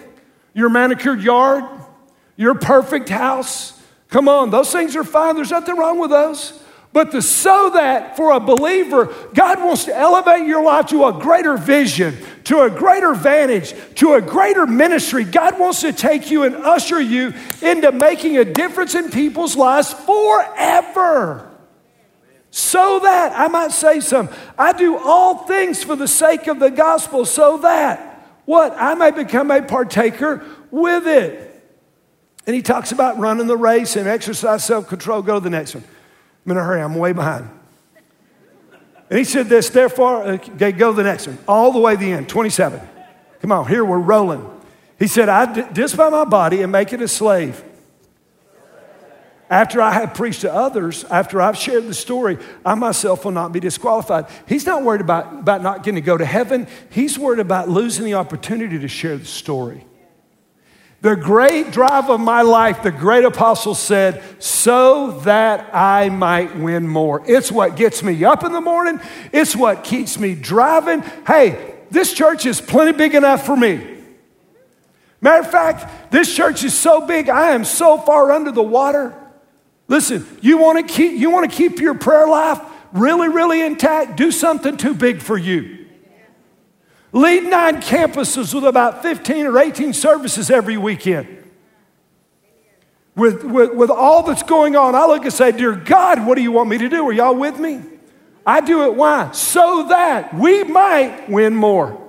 Your 0.56 0.70
manicured 0.70 1.20
yard, 1.20 1.64
your 2.34 2.54
perfect 2.54 3.10
house. 3.10 3.78
Come 4.08 4.26
on, 4.26 4.48
those 4.48 4.72
things 4.72 4.96
are 4.96 5.04
fine. 5.04 5.36
There's 5.36 5.50
nothing 5.50 5.76
wrong 5.76 5.98
with 5.98 6.08
those. 6.08 6.58
But 6.94 7.12
the 7.12 7.20
so 7.20 7.72
that 7.74 8.16
for 8.16 8.32
a 8.32 8.40
believer, 8.40 9.14
God 9.34 9.62
wants 9.62 9.84
to 9.84 9.94
elevate 9.94 10.46
your 10.46 10.64
life 10.64 10.86
to 10.86 11.04
a 11.04 11.12
greater 11.12 11.58
vision, 11.58 12.16
to 12.44 12.62
a 12.62 12.70
greater 12.70 13.12
vantage, 13.12 13.74
to 13.96 14.14
a 14.14 14.22
greater 14.22 14.66
ministry. 14.66 15.24
God 15.24 15.58
wants 15.58 15.82
to 15.82 15.92
take 15.92 16.30
you 16.30 16.44
and 16.44 16.56
usher 16.56 16.98
you 16.98 17.34
into 17.60 17.92
making 17.92 18.38
a 18.38 18.46
difference 18.46 18.94
in 18.94 19.10
people's 19.10 19.56
lives 19.56 19.92
forever. 19.92 21.50
So 22.50 23.00
that, 23.00 23.38
I 23.38 23.48
might 23.48 23.72
say 23.72 24.00
some, 24.00 24.30
I 24.56 24.72
do 24.72 24.96
all 24.96 25.46
things 25.46 25.84
for 25.84 25.96
the 25.96 26.08
sake 26.08 26.46
of 26.46 26.60
the 26.60 26.70
gospel, 26.70 27.26
so 27.26 27.58
that 27.58 28.05
what? 28.46 28.74
I 28.76 28.94
may 28.94 29.10
become 29.10 29.50
a 29.50 29.60
partaker 29.60 30.42
with 30.70 31.06
it. 31.06 31.42
And 32.46 32.54
he 32.54 32.62
talks 32.62 32.92
about 32.92 33.18
running 33.18 33.48
the 33.48 33.56
race 33.56 33.96
and 33.96 34.08
exercise 34.08 34.64
self 34.64 34.88
control. 34.88 35.20
Go 35.20 35.34
to 35.34 35.40
the 35.40 35.50
next 35.50 35.74
one. 35.74 35.84
I'm 36.44 36.52
in 36.52 36.58
a 36.58 36.64
hurry, 36.64 36.80
I'm 36.80 36.94
way 36.94 37.12
behind. 37.12 37.50
And 39.10 39.18
he 39.18 39.24
said 39.24 39.46
this, 39.46 39.68
therefore, 39.68 40.22
uh, 40.22 40.32
okay, 40.32 40.72
go 40.72 40.90
to 40.90 40.96
the 40.96 41.02
next 41.02 41.26
one, 41.26 41.38
all 41.46 41.72
the 41.72 41.78
way 41.78 41.94
to 41.94 42.00
the 42.00 42.12
end, 42.12 42.28
27. 42.28 42.80
Come 43.40 43.52
on, 43.52 43.68
here 43.68 43.84
we're 43.84 43.98
rolling. 43.98 44.48
He 44.98 45.06
said, 45.06 45.28
I 45.28 45.70
discipline 45.70 46.12
my 46.12 46.24
body 46.24 46.62
and 46.62 46.72
make 46.72 46.92
it 46.92 47.00
a 47.02 47.08
slave. 47.08 47.62
After 49.48 49.80
I 49.80 49.92
have 49.92 50.14
preached 50.14 50.40
to 50.40 50.52
others, 50.52 51.04
after 51.04 51.40
I've 51.40 51.56
shared 51.56 51.86
the 51.86 51.94
story, 51.94 52.38
I 52.64 52.74
myself 52.74 53.24
will 53.24 53.32
not 53.32 53.52
be 53.52 53.60
disqualified. 53.60 54.26
He's 54.48 54.66
not 54.66 54.82
worried 54.82 55.00
about, 55.00 55.32
about 55.32 55.62
not 55.62 55.84
getting 55.84 55.96
to 55.96 56.00
go 56.00 56.16
to 56.16 56.24
heaven. 56.24 56.66
He's 56.90 57.16
worried 57.16 57.38
about 57.38 57.68
losing 57.68 58.04
the 58.04 58.14
opportunity 58.14 58.78
to 58.78 58.88
share 58.88 59.16
the 59.16 59.24
story. 59.24 59.86
The 61.02 61.14
great 61.14 61.70
drive 61.70 62.10
of 62.10 62.18
my 62.18 62.42
life, 62.42 62.82
the 62.82 62.90
great 62.90 63.24
apostle 63.24 63.76
said, 63.76 64.20
so 64.40 65.20
that 65.20 65.72
I 65.72 66.08
might 66.08 66.56
win 66.56 66.88
more. 66.88 67.22
It's 67.26 67.52
what 67.52 67.76
gets 67.76 68.02
me 68.02 68.24
up 68.24 68.42
in 68.42 68.52
the 68.52 68.60
morning, 68.60 69.00
it's 69.32 69.54
what 69.54 69.84
keeps 69.84 70.18
me 70.18 70.34
driving. 70.34 71.02
Hey, 71.24 71.74
this 71.90 72.12
church 72.12 72.46
is 72.46 72.60
plenty 72.60 72.92
big 72.92 73.14
enough 73.14 73.46
for 73.46 73.56
me. 73.56 73.94
Matter 75.20 75.42
of 75.42 75.50
fact, 75.50 76.10
this 76.10 76.34
church 76.34 76.64
is 76.64 76.76
so 76.76 77.06
big, 77.06 77.28
I 77.28 77.52
am 77.52 77.64
so 77.64 77.98
far 77.98 78.32
under 78.32 78.50
the 78.50 78.62
water. 78.62 79.14
Listen, 79.88 80.26
you 80.40 80.58
want 80.58 80.86
to 80.86 80.92
keep 80.92 81.18
you 81.18 81.30
want 81.30 81.50
to 81.50 81.56
keep 81.56 81.78
your 81.78 81.94
prayer 81.94 82.26
life 82.26 82.60
really, 82.92 83.28
really 83.28 83.62
intact, 83.62 84.16
do 84.16 84.30
something 84.30 84.76
too 84.76 84.94
big 84.94 85.20
for 85.20 85.36
you. 85.36 85.86
Lead 87.12 87.44
nine 87.44 87.80
campuses 87.80 88.52
with 88.52 88.64
about 88.64 89.02
15 89.02 89.46
or 89.46 89.58
18 89.58 89.92
services 89.92 90.50
every 90.50 90.76
weekend. 90.76 91.28
With, 93.14 93.44
with, 93.44 93.74
with 93.74 93.90
all 93.90 94.22
that's 94.24 94.42
going 94.42 94.76
on, 94.76 94.94
I 94.94 95.06
look 95.06 95.24
and 95.24 95.32
say, 95.32 95.52
Dear 95.52 95.74
God, 95.74 96.26
what 96.26 96.34
do 96.34 96.42
you 96.42 96.52
want 96.52 96.68
me 96.68 96.76
to 96.78 96.88
do? 96.88 97.06
Are 97.08 97.12
y'all 97.12 97.34
with 97.34 97.58
me? 97.58 97.80
I 98.44 98.60
do 98.60 98.84
it 98.84 98.94
why? 98.94 99.30
So 99.32 99.86
that 99.88 100.34
we 100.34 100.64
might 100.64 101.28
win 101.28 101.54
more. 101.54 102.02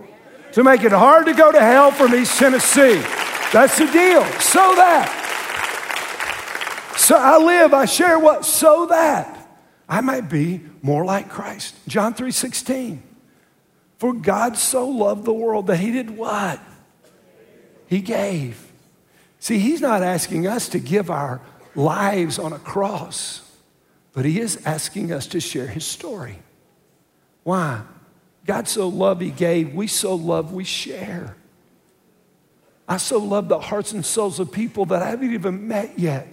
To 0.54 0.64
make 0.64 0.84
it 0.84 0.92
hard 0.92 1.28
to 1.28 1.34
go 1.34 1.52
to 1.52 1.60
hell 1.60 1.92
from 1.92 2.14
East 2.14 2.38
Tennessee. 2.38 3.02
That's 3.54 3.78
the 3.78 3.86
deal. 3.86 4.26
So 4.40 4.76
that. 4.76 5.27
So 6.98 7.16
I 7.16 7.38
live, 7.38 7.74
I 7.76 7.86
share 7.86 8.18
what? 8.18 8.44
So 8.44 8.88
that 8.88 9.48
I 9.88 10.02
might 10.02 10.30
be 10.30 10.62
more 10.82 11.06
like 11.06 11.30
Christ. 11.30 11.76
John 11.88 12.14
3 12.14 12.32
16. 12.32 13.04
For 14.00 14.14
God 14.14 14.58
so 14.58 14.90
loved 14.90 15.24
the 15.24 15.34
world 15.34 15.68
that 15.68 15.78
he 15.78 15.92
did 15.92 16.12
what? 16.18 16.60
He 17.88 18.02
gave. 18.02 18.72
See, 19.40 19.60
he's 19.60 19.80
not 19.80 20.02
asking 20.04 20.48
us 20.48 20.70
to 20.70 20.80
give 20.80 21.10
our 21.10 21.40
lives 21.76 22.40
on 22.40 22.52
a 22.52 22.60
cross, 22.60 23.48
but 24.14 24.26
he 24.26 24.40
is 24.40 24.62
asking 24.66 25.12
us 25.12 25.28
to 25.28 25.40
share 25.40 25.68
his 25.68 25.86
story. 25.86 26.40
Why? 27.44 27.82
God 28.46 28.68
so 28.68 28.88
loved, 28.88 29.22
he 29.22 29.32
gave. 29.32 29.74
We 29.74 29.88
so 29.88 30.16
love, 30.16 30.52
we 30.52 30.64
share. 30.64 31.36
I 32.88 32.98
so 32.98 33.20
love 33.20 33.50
the 33.50 33.60
hearts 33.60 33.92
and 33.92 34.06
souls 34.06 34.40
of 34.40 34.52
people 34.52 34.86
that 34.88 35.02
I 35.04 35.10
haven't 35.10 35.34
even 35.34 35.68
met 35.68 35.98
yet 36.00 36.28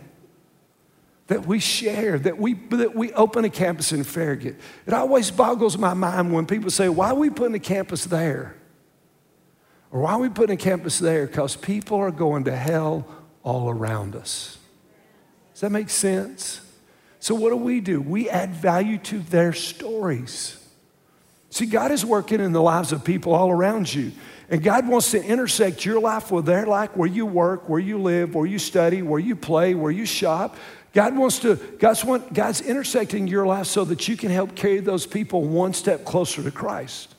that 1.27 1.47
we 1.47 1.59
share, 1.59 2.19
that 2.19 2.39
we, 2.39 2.55
that 2.55 2.95
we 2.95 3.13
open 3.15 3.45
a 3.45 3.51
campus 3.51 3.93
in 3.93 4.05
Farragut. 4.05 4.57
It 4.87 4.93
always 4.93 5.31
boggles 5.31 5.79
my 5.79 5.95
mind 5.95 6.33
when 6.33 6.47
people 6.47 6.71
say, 6.71 6.89
Why 6.89 7.11
are 7.11 7.15
we 7.15 7.31
putting 7.31 7.55
a 7.55 7.61
campus 7.61 8.05
there? 8.05 8.57
Or 9.91 10.01
why 10.01 10.13
are 10.13 10.21
we 10.21 10.29
putting 10.29 10.55
a 10.55 10.61
campus 10.61 10.99
there? 10.99 11.27
Because 11.27 11.57
people 11.57 11.99
are 11.99 12.11
going 12.11 12.45
to 12.45 12.57
hell 12.57 13.07
all 13.43 13.71
around 13.71 14.17
us. 14.17 14.59
Does 15.53 15.61
that 15.61 15.71
make 15.71 15.89
sense? 15.89 16.61
So, 17.21 17.35
what 17.35 17.51
do 17.51 17.57
we 17.57 17.81
do? 17.81 18.03
We 18.03 18.29
add 18.29 18.55
value 18.55 18.99
to 18.99 19.19
their 19.21 19.53
stories. 19.53 20.61
See, 21.49 21.67
God 21.67 21.93
is 21.93 22.05
working 22.05 22.41
in 22.41 22.53
the 22.53 22.61
lives 22.61 22.91
of 22.91 23.05
people 23.05 23.33
all 23.33 23.51
around 23.51 23.95
you. 23.95 24.11
And 24.51 24.63
God 24.63 24.87
wants 24.87 25.11
to 25.13 25.25
intersect 25.25 25.85
your 25.85 26.01
life 26.01 26.31
with 26.31 26.45
their 26.45 26.67
life, 26.67 26.97
where 26.97 27.09
you 27.09 27.27
work, 27.27 27.69
where 27.69 27.81
you 27.81 27.99
live, 27.99 28.35
where 28.35 28.47
you 28.47 28.59
study, 28.59 29.03
where 29.03 29.21
you 29.21 29.37
play, 29.37 29.75
where 29.75 29.91
you 29.91 30.05
shop. 30.05 30.57
God 30.93 31.17
wants 31.17 31.41
to, 31.41 31.57
God's, 31.57 32.05
want, 32.05 32.33
God's 32.33 32.61
intersecting 32.61 33.27
your 33.27 33.47
life 33.47 33.67
so 33.67 33.85
that 33.85 34.07
you 34.07 34.17
can 34.17 34.31
help 34.31 34.55
carry 34.55 34.81
those 34.81 35.07
people 35.07 35.43
one 35.43 35.73
step 35.73 36.05
closer 36.05 36.43
to 36.43 36.51
Christ. 36.51 37.15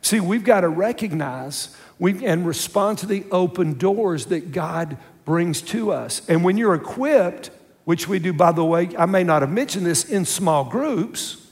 See, 0.00 0.20
we've 0.20 0.44
got 0.44 0.60
to 0.60 0.68
recognize 0.68 1.76
we, 1.98 2.24
and 2.24 2.46
respond 2.46 2.98
to 2.98 3.06
the 3.06 3.24
open 3.30 3.74
doors 3.74 4.26
that 4.26 4.52
God 4.52 4.96
brings 5.24 5.60
to 5.62 5.92
us. 5.92 6.22
And 6.28 6.44
when 6.44 6.56
you're 6.56 6.74
equipped, 6.74 7.50
which 7.84 8.06
we 8.06 8.18
do, 8.18 8.32
by 8.32 8.52
the 8.52 8.64
way, 8.64 8.90
I 8.96 9.06
may 9.06 9.24
not 9.24 9.42
have 9.42 9.50
mentioned 9.50 9.84
this 9.84 10.04
in 10.04 10.24
small 10.24 10.64
groups. 10.64 11.47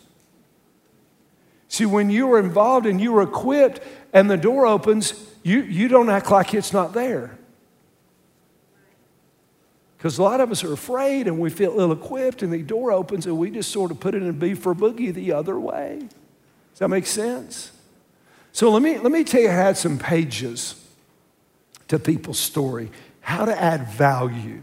See, 1.68 1.86
when 1.86 2.10
you 2.10 2.32
are 2.32 2.38
involved 2.38 2.86
and 2.86 3.00
you 3.00 3.16
are 3.16 3.22
equipped 3.22 3.80
and 4.12 4.30
the 4.30 4.36
door 4.36 4.66
opens, 4.66 5.28
you, 5.42 5.62
you 5.62 5.88
don't 5.88 6.08
act 6.08 6.30
like 6.30 6.54
it's 6.54 6.72
not 6.72 6.92
there. 6.92 7.38
Because 9.96 10.18
a 10.18 10.22
lot 10.22 10.40
of 10.40 10.50
us 10.52 10.62
are 10.62 10.72
afraid 10.72 11.26
and 11.26 11.40
we 11.40 11.50
feel 11.50 11.80
ill 11.80 11.90
equipped, 11.90 12.42
and 12.42 12.52
the 12.52 12.62
door 12.62 12.92
opens 12.92 13.26
and 13.26 13.36
we 13.38 13.50
just 13.50 13.72
sort 13.72 13.90
of 13.90 13.98
put 13.98 14.14
it 14.14 14.22
in 14.22 14.38
B 14.38 14.54
for 14.54 14.74
boogie 14.74 15.12
the 15.12 15.32
other 15.32 15.58
way. 15.58 15.98
Does 16.00 16.78
that 16.78 16.88
make 16.88 17.06
sense? 17.06 17.72
So 18.52 18.70
let 18.70 18.82
me, 18.82 18.98
let 18.98 19.10
me 19.10 19.24
tell 19.24 19.40
you, 19.40 19.48
I 19.48 19.52
had 19.52 19.76
some 19.76 19.98
pages 19.98 20.74
to 21.88 21.98
people's 21.98 22.38
story, 22.38 22.90
how 23.20 23.44
to 23.44 23.60
add 23.60 23.88
value. 23.88 24.62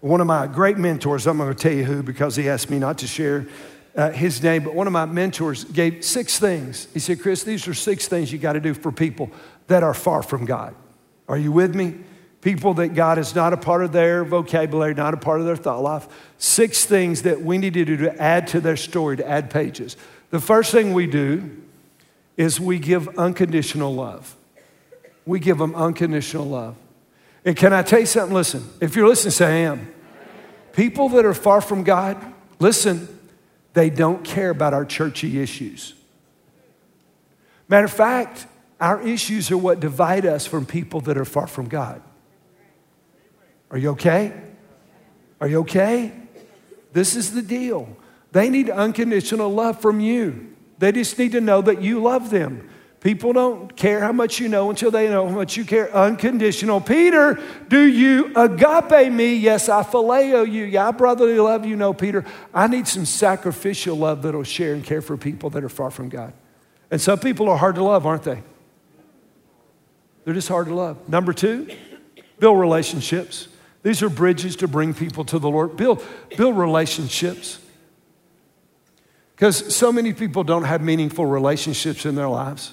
One 0.00 0.20
of 0.20 0.26
my 0.26 0.46
great 0.46 0.78
mentors, 0.78 1.26
I'm 1.26 1.38
going 1.38 1.52
to 1.52 1.54
tell 1.54 1.72
you 1.72 1.84
who 1.84 2.02
because 2.02 2.36
he 2.36 2.48
asked 2.48 2.70
me 2.70 2.78
not 2.78 2.98
to 2.98 3.06
share 3.06 3.46
uh, 3.96 4.10
his 4.10 4.42
name, 4.42 4.62
but 4.64 4.74
one 4.74 4.86
of 4.86 4.92
my 4.92 5.06
mentors 5.06 5.64
gave 5.64 6.04
six 6.04 6.38
things. 6.38 6.88
He 6.92 7.00
said, 7.00 7.20
Chris, 7.20 7.42
these 7.42 7.66
are 7.66 7.74
six 7.74 8.08
things 8.08 8.32
you 8.32 8.38
got 8.38 8.52
to 8.52 8.60
do 8.60 8.74
for 8.74 8.92
people 8.92 9.30
that 9.68 9.82
are 9.82 9.94
far 9.94 10.22
from 10.22 10.44
God. 10.44 10.74
Are 11.28 11.38
you 11.38 11.50
with 11.50 11.74
me? 11.74 11.94
people 12.46 12.74
that 12.74 12.94
God 12.94 13.18
is 13.18 13.34
not 13.34 13.52
a 13.52 13.56
part 13.56 13.82
of 13.82 13.90
their 13.90 14.22
vocabulary, 14.22 14.94
not 14.94 15.12
a 15.12 15.16
part 15.16 15.40
of 15.40 15.46
their 15.46 15.56
thought 15.56 15.82
life. 15.82 16.06
Six 16.38 16.84
things 16.84 17.22
that 17.22 17.42
we 17.42 17.58
need 17.58 17.74
to 17.74 17.84
do 17.84 17.96
to 17.96 18.22
add 18.22 18.46
to 18.48 18.60
their 18.60 18.76
story, 18.76 19.16
to 19.16 19.28
add 19.28 19.50
pages. 19.50 19.96
The 20.30 20.38
first 20.38 20.70
thing 20.70 20.92
we 20.92 21.08
do 21.08 21.60
is 22.36 22.60
we 22.60 22.78
give 22.78 23.08
unconditional 23.18 23.92
love. 23.92 24.36
We 25.24 25.40
give 25.40 25.58
them 25.58 25.74
unconditional 25.74 26.44
love. 26.44 26.76
And 27.44 27.56
can 27.56 27.72
I 27.72 27.82
tell 27.82 27.98
you 27.98 28.06
something? 28.06 28.32
Listen, 28.32 28.64
if 28.80 28.94
you're 28.94 29.08
listening, 29.08 29.32
say 29.32 29.46
I 29.46 29.68
am. 29.68 29.92
People 30.72 31.08
that 31.08 31.24
are 31.24 31.34
far 31.34 31.60
from 31.60 31.82
God, 31.82 32.16
listen, 32.60 33.08
they 33.76 33.90
don't 33.90 34.24
care 34.24 34.48
about 34.48 34.72
our 34.72 34.86
churchy 34.86 35.38
issues. 35.38 35.92
Matter 37.68 37.84
of 37.84 37.92
fact, 37.92 38.46
our 38.80 39.06
issues 39.06 39.50
are 39.50 39.58
what 39.58 39.80
divide 39.80 40.24
us 40.24 40.46
from 40.46 40.64
people 40.64 41.02
that 41.02 41.18
are 41.18 41.26
far 41.26 41.46
from 41.46 41.68
God. 41.68 42.00
Are 43.70 43.76
you 43.76 43.90
okay? 43.90 44.32
Are 45.42 45.46
you 45.46 45.58
okay? 45.58 46.10
This 46.94 47.16
is 47.16 47.32
the 47.32 47.42
deal. 47.42 47.94
They 48.32 48.48
need 48.48 48.70
unconditional 48.70 49.52
love 49.52 49.82
from 49.82 50.00
you. 50.00 50.56
They 50.78 50.90
just 50.90 51.18
need 51.18 51.32
to 51.32 51.42
know 51.42 51.60
that 51.60 51.82
you 51.82 52.00
love 52.00 52.30
them. 52.30 52.70
People 53.06 53.32
don't 53.32 53.76
care 53.76 54.00
how 54.00 54.10
much 54.10 54.40
you 54.40 54.48
know 54.48 54.68
until 54.68 54.90
they 54.90 55.08
know 55.08 55.28
how 55.28 55.34
much 55.36 55.56
you 55.56 55.64
care. 55.64 55.94
Unconditional. 55.94 56.80
Peter, 56.80 57.40
do 57.68 57.80
you 57.80 58.32
agape 58.34 59.12
me? 59.12 59.36
Yes, 59.36 59.68
I 59.68 59.84
phileo 59.84 60.44
you. 60.44 60.64
Yeah, 60.64 60.88
I 60.88 60.90
brotherly 60.90 61.38
love 61.38 61.64
you. 61.64 61.76
No, 61.76 61.92
Peter, 61.92 62.24
I 62.52 62.66
need 62.66 62.88
some 62.88 63.06
sacrificial 63.06 63.96
love 63.96 64.22
that'll 64.22 64.42
share 64.42 64.74
and 64.74 64.82
care 64.82 65.00
for 65.00 65.16
people 65.16 65.50
that 65.50 65.62
are 65.62 65.68
far 65.68 65.92
from 65.92 66.08
God. 66.08 66.32
And 66.90 67.00
some 67.00 67.20
people 67.20 67.48
are 67.48 67.56
hard 67.56 67.76
to 67.76 67.84
love, 67.84 68.06
aren't 68.06 68.24
they? 68.24 68.42
They're 70.24 70.34
just 70.34 70.48
hard 70.48 70.66
to 70.66 70.74
love. 70.74 71.08
Number 71.08 71.32
two, 71.32 71.68
build 72.40 72.58
relationships. 72.58 73.46
These 73.84 74.02
are 74.02 74.10
bridges 74.10 74.56
to 74.56 74.66
bring 74.66 74.94
people 74.94 75.24
to 75.26 75.38
the 75.38 75.48
Lord. 75.48 75.76
Build, 75.76 76.04
build 76.36 76.58
relationships. 76.58 77.60
Because 79.36 79.76
so 79.76 79.92
many 79.92 80.12
people 80.12 80.42
don't 80.42 80.64
have 80.64 80.82
meaningful 80.82 81.26
relationships 81.26 82.04
in 82.04 82.16
their 82.16 82.28
lives. 82.28 82.72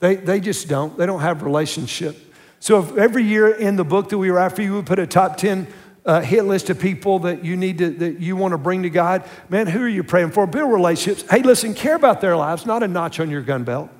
They, 0.00 0.16
they 0.16 0.40
just 0.40 0.68
don't. 0.68 0.96
They 0.96 1.06
don't 1.06 1.20
have 1.20 1.42
relationship. 1.42 2.16
So 2.60 2.80
if 2.80 2.96
every 2.96 3.24
year 3.24 3.48
in 3.48 3.76
the 3.76 3.84
book 3.84 4.08
that 4.10 4.18
we 4.18 4.30
write 4.30 4.52
for 4.52 4.62
you, 4.62 4.76
we 4.76 4.82
put 4.82 4.98
a 4.98 5.06
top 5.06 5.36
10 5.36 5.66
uh, 6.04 6.20
hit 6.20 6.44
list 6.44 6.70
of 6.70 6.78
people 6.78 7.20
that 7.20 7.44
you 7.44 7.56
need 7.56 7.78
to, 7.78 7.90
that 7.90 8.20
you 8.20 8.34
want 8.36 8.52
to 8.52 8.58
bring 8.58 8.82
to 8.82 8.90
God. 8.90 9.28
Man, 9.48 9.66
who 9.66 9.82
are 9.82 9.88
you 9.88 10.02
praying 10.02 10.30
for? 10.30 10.46
Build 10.46 10.72
relationships. 10.72 11.28
Hey, 11.30 11.42
listen, 11.42 11.74
care 11.74 11.94
about 11.94 12.20
their 12.20 12.36
lives, 12.36 12.64
not 12.64 12.82
a 12.82 12.88
notch 12.88 13.20
on 13.20 13.30
your 13.30 13.42
gun 13.42 13.64
belt. 13.64 13.90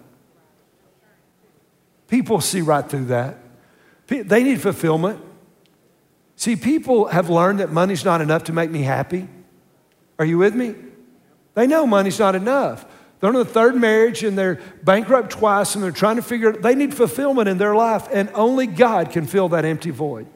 People 2.08 2.40
see 2.40 2.62
right 2.62 2.88
through 2.88 3.06
that. 3.06 3.36
They 4.06 4.42
need 4.42 4.60
fulfillment. 4.62 5.20
See, 6.36 6.56
people 6.56 7.06
have 7.06 7.28
learned 7.28 7.60
that 7.60 7.70
money's 7.70 8.04
not 8.04 8.22
enough 8.22 8.44
to 8.44 8.52
make 8.52 8.70
me 8.70 8.82
happy. 8.82 9.28
Are 10.18 10.24
you 10.24 10.38
with 10.38 10.54
me? 10.54 10.74
They 11.54 11.66
know 11.66 11.86
money's 11.86 12.18
not 12.18 12.34
enough. 12.34 12.86
They're 13.20 13.30
in 13.30 13.36
the 13.36 13.44
third 13.44 13.74
marriage 13.74 14.22
and 14.22 14.38
they're 14.38 14.60
bankrupt 14.82 15.30
twice 15.30 15.74
and 15.74 15.82
they're 15.82 15.90
trying 15.90 16.16
to 16.16 16.22
figure 16.22 16.52
they 16.52 16.74
need 16.74 16.94
fulfillment 16.94 17.48
in 17.48 17.58
their 17.58 17.74
life 17.74 18.06
and 18.12 18.30
only 18.34 18.66
God 18.66 19.10
can 19.10 19.26
fill 19.26 19.48
that 19.50 19.64
empty 19.64 19.90
void. 19.90 20.26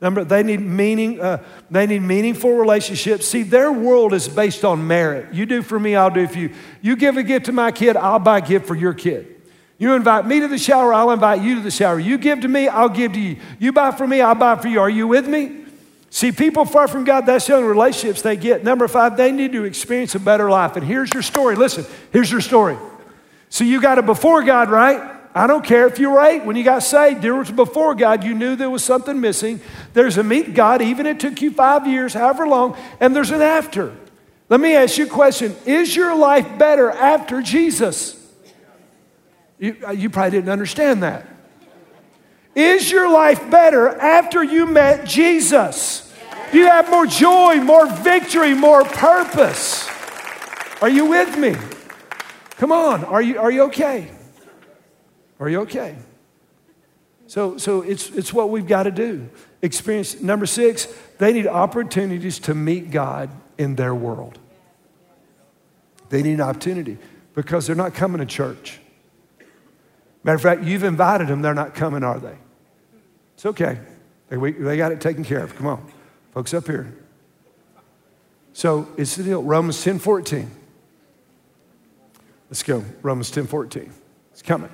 Number, 0.00 0.24
they 0.24 0.42
need 0.42 0.60
meaning. 0.60 1.20
Uh, 1.20 1.42
they 1.70 1.86
need 1.86 2.00
meaningful 2.00 2.52
relationships. 2.52 3.26
See, 3.26 3.42
their 3.42 3.72
world 3.72 4.12
is 4.12 4.28
based 4.28 4.64
on 4.64 4.86
merit. 4.86 5.32
You 5.32 5.46
do 5.46 5.62
for 5.62 5.80
me, 5.80 5.96
I'll 5.96 6.10
do 6.10 6.26
for 6.26 6.38
you. 6.38 6.50
You 6.82 6.94
give 6.94 7.16
a 7.16 7.22
gift 7.22 7.46
to 7.46 7.52
my 7.52 7.72
kid, 7.72 7.96
I'll 7.96 8.18
buy 8.18 8.38
a 8.38 8.46
gift 8.46 8.66
for 8.66 8.74
your 8.74 8.92
kid. 8.92 9.30
You 9.78 9.94
invite 9.94 10.26
me 10.26 10.40
to 10.40 10.48
the 10.48 10.58
shower, 10.58 10.92
I'll 10.92 11.10
invite 11.10 11.40
you 11.40 11.56
to 11.56 11.60
the 11.62 11.70
shower. 11.70 11.98
You 11.98 12.18
give 12.18 12.40
to 12.40 12.48
me, 12.48 12.68
I'll 12.68 12.88
give 12.88 13.14
to 13.14 13.20
you. 13.20 13.38
You 13.58 13.72
buy 13.72 13.92
for 13.92 14.06
me, 14.06 14.20
I'll 14.20 14.34
buy 14.34 14.56
for 14.56 14.68
you. 14.68 14.80
Are 14.80 14.90
you 14.90 15.08
with 15.08 15.26
me? 15.26 15.63
See, 16.14 16.30
people 16.30 16.64
far 16.64 16.86
from 16.86 17.02
God, 17.02 17.26
that's 17.26 17.48
the 17.48 17.56
only 17.56 17.66
relationships 17.66 18.22
they 18.22 18.36
get. 18.36 18.62
Number 18.62 18.86
five, 18.86 19.16
they 19.16 19.32
need 19.32 19.50
to 19.50 19.64
experience 19.64 20.14
a 20.14 20.20
better 20.20 20.48
life. 20.48 20.76
And 20.76 20.86
here's 20.86 21.12
your 21.12 21.24
story. 21.24 21.56
Listen, 21.56 21.84
here's 22.12 22.30
your 22.30 22.40
story. 22.40 22.78
So 23.48 23.64
you 23.64 23.80
got 23.80 23.98
it 23.98 24.06
before 24.06 24.44
God, 24.44 24.70
right? 24.70 25.10
I 25.34 25.48
don't 25.48 25.64
care 25.64 25.88
if 25.88 25.98
you 25.98 26.10
were 26.10 26.20
eight 26.20 26.44
when 26.44 26.54
you 26.54 26.62
got 26.62 26.84
saved. 26.84 27.20
There 27.20 27.34
was 27.34 27.50
before 27.50 27.96
God, 27.96 28.22
you 28.22 28.32
knew 28.32 28.54
there 28.54 28.70
was 28.70 28.84
something 28.84 29.20
missing. 29.20 29.60
There's 29.92 30.16
a 30.16 30.22
meet 30.22 30.54
God, 30.54 30.82
even 30.82 31.06
it 31.06 31.18
took 31.18 31.42
you 31.42 31.50
five 31.50 31.84
years, 31.88 32.14
however 32.14 32.46
long, 32.46 32.76
and 33.00 33.16
there's 33.16 33.32
an 33.32 33.42
after. 33.42 33.92
Let 34.48 34.60
me 34.60 34.76
ask 34.76 34.96
you 34.98 35.06
a 35.06 35.10
question 35.10 35.56
Is 35.66 35.96
your 35.96 36.16
life 36.16 36.46
better 36.56 36.92
after 36.92 37.42
Jesus? 37.42 38.16
You, 39.58 39.76
uh, 39.84 39.90
you 39.90 40.10
probably 40.10 40.30
didn't 40.30 40.50
understand 40.50 41.02
that. 41.02 41.26
Is 42.54 42.88
your 42.88 43.10
life 43.10 43.50
better 43.50 43.88
after 43.88 44.44
you 44.44 44.66
met 44.66 45.06
Jesus? 45.06 46.03
You 46.54 46.66
have 46.66 46.88
more 46.88 47.04
joy, 47.04 47.56
more 47.56 47.86
victory, 47.86 48.54
more 48.54 48.84
purpose? 48.84 49.88
Are 50.80 50.88
you 50.88 51.06
with 51.06 51.36
me? 51.36 51.56
Come 52.58 52.70
on, 52.70 53.04
are 53.04 53.20
you, 53.20 53.40
are 53.40 53.50
you 53.50 53.62
okay? 53.64 54.10
Are 55.40 55.48
you 55.48 55.62
okay? 55.62 55.96
So, 57.26 57.58
so 57.58 57.82
it's, 57.82 58.10
it's 58.10 58.32
what 58.32 58.50
we've 58.50 58.66
got 58.66 58.84
to 58.84 58.92
do. 58.92 59.28
Experience 59.62 60.20
number 60.20 60.46
six, 60.46 60.86
they 61.18 61.32
need 61.32 61.48
opportunities 61.48 62.38
to 62.40 62.54
meet 62.54 62.92
God 62.92 63.30
in 63.58 63.74
their 63.74 63.94
world. 63.94 64.38
They 66.10 66.22
need 66.22 66.34
an 66.34 66.42
opportunity 66.42 66.98
because 67.34 67.66
they're 67.66 67.74
not 67.74 67.94
coming 67.94 68.20
to 68.20 68.26
church. 68.26 68.78
Matter 70.22 70.36
of 70.36 70.42
fact, 70.42 70.62
you've 70.62 70.84
invited 70.84 71.26
them, 71.26 71.42
they're 71.42 71.54
not 71.54 71.74
coming, 71.74 72.04
are 72.04 72.20
they? 72.20 72.36
It's 73.34 73.46
okay. 73.46 73.80
They, 74.28 74.36
we, 74.36 74.52
they 74.52 74.76
got 74.76 74.92
it 74.92 75.00
taken 75.00 75.24
care 75.24 75.42
of. 75.42 75.56
Come 75.56 75.66
on, 75.66 75.92
folks 76.34 76.52
up 76.52 76.66
here. 76.66 76.92
So 78.52 78.88
it's 78.96 79.16
the 79.16 79.22
deal. 79.22 79.42
Romans 79.42 79.82
10 79.82 79.98
14. 79.98 80.50
Let's 82.50 82.62
go. 82.62 82.84
Romans 83.02 83.30
10 83.30 83.46
14. 83.46 83.92
It's 84.32 84.42
coming. 84.42 84.70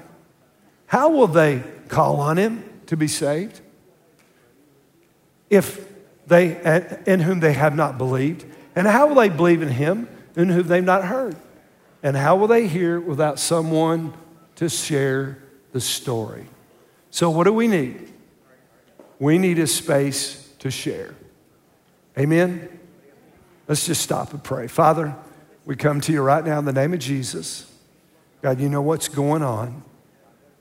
How 0.86 1.10
will 1.10 1.28
they 1.28 1.62
call 1.88 2.20
on 2.20 2.36
him 2.36 2.64
to 2.86 2.96
be 2.96 3.06
saved? 3.06 3.60
If 5.48 5.88
they, 6.30 7.02
in 7.06 7.20
whom 7.20 7.40
they 7.40 7.52
have 7.52 7.76
not 7.76 7.98
believed. 7.98 8.46
And 8.74 8.86
how 8.86 9.08
will 9.08 9.16
they 9.16 9.28
believe 9.28 9.62
in 9.62 9.68
him 9.68 10.08
in 10.36 10.48
whom 10.48 10.66
they've 10.66 10.82
not 10.82 11.04
heard? 11.04 11.36
And 12.02 12.16
how 12.16 12.36
will 12.36 12.46
they 12.46 12.66
hear 12.66 12.98
without 12.98 13.38
someone 13.38 14.14
to 14.56 14.68
share 14.70 15.38
the 15.72 15.80
story? 15.80 16.46
So, 17.10 17.28
what 17.28 17.44
do 17.44 17.52
we 17.52 17.66
need? 17.66 18.12
We 19.18 19.36
need 19.36 19.58
a 19.58 19.66
space 19.66 20.48
to 20.60 20.70
share. 20.70 21.14
Amen? 22.18 22.80
Let's 23.68 23.86
just 23.86 24.02
stop 24.02 24.32
and 24.32 24.42
pray. 24.42 24.66
Father, 24.66 25.14
we 25.64 25.76
come 25.76 26.00
to 26.02 26.12
you 26.12 26.22
right 26.22 26.44
now 26.44 26.58
in 26.58 26.64
the 26.64 26.72
name 26.72 26.92
of 26.92 26.98
Jesus. 26.98 27.72
God, 28.42 28.58
you 28.58 28.68
know 28.68 28.82
what's 28.82 29.08
going 29.08 29.42
on. 29.42 29.84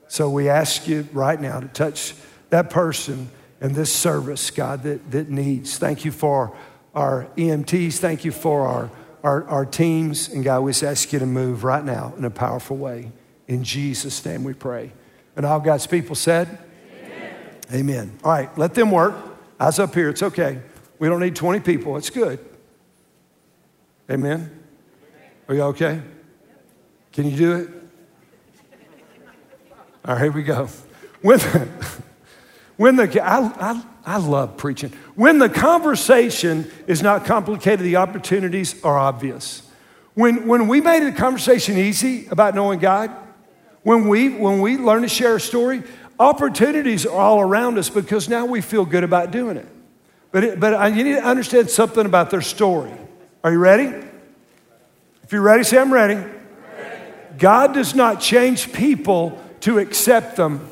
So 0.08 0.28
we 0.30 0.48
ask 0.48 0.86
you 0.86 1.08
right 1.12 1.40
now 1.40 1.60
to 1.60 1.68
touch 1.68 2.14
that 2.50 2.70
person 2.70 3.30
in 3.60 3.72
this 3.72 3.92
service, 3.92 4.50
God, 4.50 4.82
that, 4.82 5.10
that 5.10 5.28
needs. 5.28 5.78
Thank 5.78 6.04
you 6.04 6.12
for 6.12 6.56
our 6.94 7.26
EMTs. 7.36 7.98
Thank 7.98 8.24
you 8.24 8.32
for 8.32 8.66
our, 8.66 8.90
our, 9.22 9.44
our 9.48 9.66
teams. 9.66 10.28
And 10.28 10.44
God, 10.44 10.60
we 10.60 10.70
just 10.70 10.82
ask 10.82 11.12
you 11.12 11.18
to 11.18 11.26
move 11.26 11.64
right 11.64 11.84
now 11.84 12.14
in 12.16 12.24
a 12.24 12.30
powerful 12.30 12.76
way. 12.76 13.12
In 13.48 13.64
Jesus' 13.64 14.24
name 14.24 14.44
we 14.44 14.52
pray. 14.52 14.92
And 15.36 15.46
all 15.46 15.60
God's 15.60 15.86
people 15.86 16.14
said, 16.14 16.58
Amen. 17.02 17.34
Amen. 17.72 18.18
All 18.24 18.32
right, 18.32 18.58
let 18.58 18.74
them 18.74 18.90
work. 18.90 19.14
Eyes 19.58 19.78
up 19.78 19.94
here. 19.94 20.08
It's 20.08 20.22
okay. 20.22 20.60
We 21.00 21.08
don't 21.08 21.20
need 21.20 21.34
20 21.34 21.60
people. 21.60 21.96
It's 21.96 22.10
good. 22.10 22.38
Amen. 24.10 24.50
Are 25.48 25.54
you 25.54 25.62
okay? 25.62 26.02
Can 27.12 27.28
you 27.28 27.36
do 27.36 27.52
it? 27.56 27.68
All 30.04 30.14
right, 30.14 30.22
here 30.22 30.30
we 30.30 30.42
go. 30.42 30.68
When 31.22 31.38
the, 31.38 31.68
when 32.76 32.96
the 32.96 33.20
I, 33.24 33.38
I, 33.38 33.82
I 34.04 34.18
love 34.18 34.58
preaching. 34.58 34.92
When 35.14 35.38
the 35.38 35.48
conversation 35.48 36.70
is 36.86 37.02
not 37.02 37.24
complicated, 37.24 37.80
the 37.80 37.96
opportunities 37.96 38.82
are 38.84 38.98
obvious. 38.98 39.62
When, 40.12 40.46
when 40.46 40.68
we 40.68 40.82
made 40.82 41.02
the 41.02 41.12
conversation 41.12 41.78
easy 41.78 42.26
about 42.26 42.54
knowing 42.54 42.78
God, 42.78 43.10
when 43.84 44.06
we, 44.06 44.28
when 44.28 44.60
we 44.60 44.76
learn 44.76 45.00
to 45.00 45.08
share 45.08 45.36
a 45.36 45.40
story, 45.40 45.82
opportunities 46.18 47.06
are 47.06 47.18
all 47.18 47.40
around 47.40 47.78
us 47.78 47.88
because 47.88 48.28
now 48.28 48.44
we 48.44 48.60
feel 48.60 48.84
good 48.84 49.04
about 49.04 49.30
doing 49.30 49.56
it. 49.56 49.66
But, 50.32 50.44
it, 50.44 50.60
but 50.60 50.94
you 50.94 51.04
need 51.04 51.14
to 51.14 51.24
understand 51.24 51.70
something 51.70 52.06
about 52.06 52.30
their 52.30 52.42
story. 52.42 52.92
Are 53.42 53.52
you 53.52 53.58
ready? 53.58 53.92
If 55.22 55.32
you're 55.32 55.42
ready, 55.42 55.64
say, 55.64 55.78
I'm 55.78 55.92
ready. 55.92 56.14
ready. 56.14 56.30
God 57.38 57.74
does 57.74 57.94
not 57.94 58.20
change 58.20 58.72
people 58.72 59.40
to 59.60 59.78
accept 59.78 60.36
them, 60.36 60.68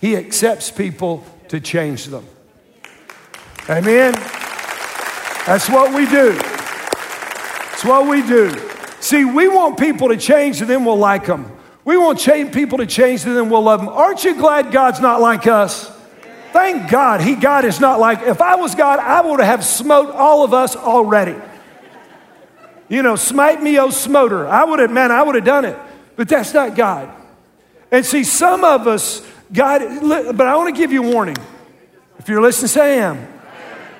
He 0.00 0.16
accepts 0.16 0.70
people 0.70 1.24
to 1.48 1.60
change 1.60 2.06
them. 2.06 2.26
Amen? 3.68 4.12
That's 5.46 5.68
what 5.68 5.94
we 5.94 6.06
do. 6.06 6.32
That's 6.32 7.84
what 7.84 8.08
we 8.08 8.22
do. 8.26 8.52
See, 9.00 9.24
we 9.24 9.48
want 9.48 9.78
people 9.78 10.08
to 10.08 10.16
change 10.16 10.60
and 10.60 10.68
then 10.68 10.84
we'll 10.84 10.96
like 10.96 11.26
them. 11.26 11.56
We 11.84 11.96
want 11.96 12.18
change, 12.18 12.52
people 12.52 12.78
to 12.78 12.86
change 12.86 13.24
and 13.24 13.36
then 13.36 13.48
we'll 13.48 13.62
love 13.62 13.80
them. 13.80 13.88
Aren't 13.88 14.24
you 14.24 14.34
glad 14.34 14.70
God's 14.72 15.00
not 15.00 15.20
like 15.20 15.46
us? 15.46 15.90
Thank 16.52 16.90
God 16.90 17.20
he 17.20 17.34
God 17.34 17.64
is 17.64 17.80
not 17.80 18.00
like 18.00 18.22
if 18.22 18.40
I 18.40 18.56
was 18.56 18.74
God, 18.74 18.98
I 18.98 19.20
would 19.20 19.40
have 19.40 19.64
smote 19.64 20.14
all 20.14 20.44
of 20.44 20.52
us 20.52 20.76
already. 20.76 21.36
You 22.88 23.02
know, 23.04 23.14
smite 23.14 23.62
me, 23.62 23.78
O 23.78 23.90
smoter. 23.90 24.48
I 24.48 24.64
would 24.64 24.80
have, 24.80 24.90
man, 24.90 25.12
I 25.12 25.22
would 25.22 25.36
have 25.36 25.44
done 25.44 25.64
it. 25.64 25.78
But 26.16 26.28
that's 26.28 26.52
not 26.52 26.74
God. 26.74 27.08
And 27.92 28.04
see, 28.04 28.24
some 28.24 28.64
of 28.64 28.88
us, 28.88 29.24
God, 29.52 29.80
but 30.36 30.46
I 30.46 30.56
want 30.56 30.74
to 30.74 30.78
give 30.78 30.92
you 30.92 31.04
a 31.04 31.12
warning. 31.12 31.36
If 32.18 32.28
you're 32.28 32.42
listening, 32.42 32.68
say 32.68 32.98
I 32.98 33.06
am. 33.06 33.32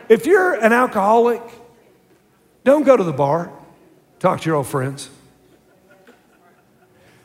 If 0.08 0.26
you're 0.26 0.54
an 0.54 0.72
alcoholic, 0.72 1.40
don't 2.64 2.82
go 2.82 2.96
to 2.96 3.04
the 3.04 3.12
bar. 3.12 3.52
Talk 4.18 4.40
to 4.40 4.46
your 4.46 4.56
old 4.56 4.66
friends. 4.66 5.08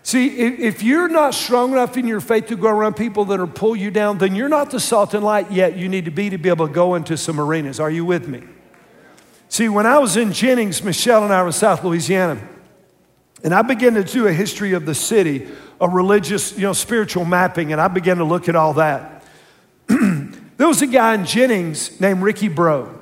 See, 0.05 0.27
if 0.27 0.83
you're 0.83 1.07
not 1.07 1.33
strong 1.33 1.71
enough 1.71 1.97
in 1.97 2.05
your 2.05 2.19
faith 2.19 2.45
to 2.49 2.55
go 2.55 2.69
around 2.69 2.93
people 2.93 3.25
that 3.25 3.39
are 3.39 3.47
pull 3.47 3.75
you 3.75 3.89
down, 3.89 4.19
then 4.19 4.35
you're 4.35 4.47
not 4.47 4.69
the 4.69 4.79
salt 4.79 5.15
and 5.15 5.23
light 5.23 5.51
yet 5.51 5.77
you 5.77 5.89
need 5.89 6.05
to 6.05 6.11
be 6.11 6.29
to 6.29 6.37
be 6.37 6.47
able 6.47 6.67
to 6.67 6.73
go 6.73 6.93
into 6.93 7.17
some 7.17 7.39
arenas. 7.39 7.79
Are 7.79 7.89
you 7.89 8.05
with 8.05 8.27
me? 8.27 8.43
See, 9.49 9.67
when 9.67 9.87
I 9.87 9.97
was 9.97 10.15
in 10.15 10.31
Jennings, 10.31 10.83
Michelle 10.83 11.23
and 11.23 11.33
I 11.33 11.41
were 11.41 11.47
in 11.47 11.53
South 11.53 11.83
Louisiana, 11.83 12.39
and 13.43 13.51
I 13.51 13.63
began 13.63 13.95
to 13.95 14.03
do 14.03 14.27
a 14.27 14.31
history 14.31 14.73
of 14.73 14.85
the 14.85 14.93
city 14.93 15.47
a 15.81 15.89
religious, 15.89 16.55
you 16.55 16.61
know, 16.61 16.73
spiritual 16.73 17.25
mapping, 17.25 17.71
and 17.71 17.81
I 17.81 17.87
began 17.87 18.17
to 18.17 18.25
look 18.25 18.47
at 18.47 18.55
all 18.55 18.75
that. 18.75 19.23
there 19.87 20.67
was 20.67 20.83
a 20.83 20.87
guy 20.87 21.15
in 21.15 21.25
Jennings 21.25 21.99
named 21.99 22.21
Ricky 22.21 22.47
Bro, 22.47 22.93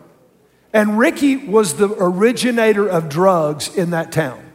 and 0.71 0.97
Ricky 0.97 1.35
was 1.35 1.73
the 1.73 1.93
originator 1.99 2.87
of 2.87 3.09
drugs 3.09 3.75
in 3.75 3.89
that 3.89 4.13
town. 4.13 4.52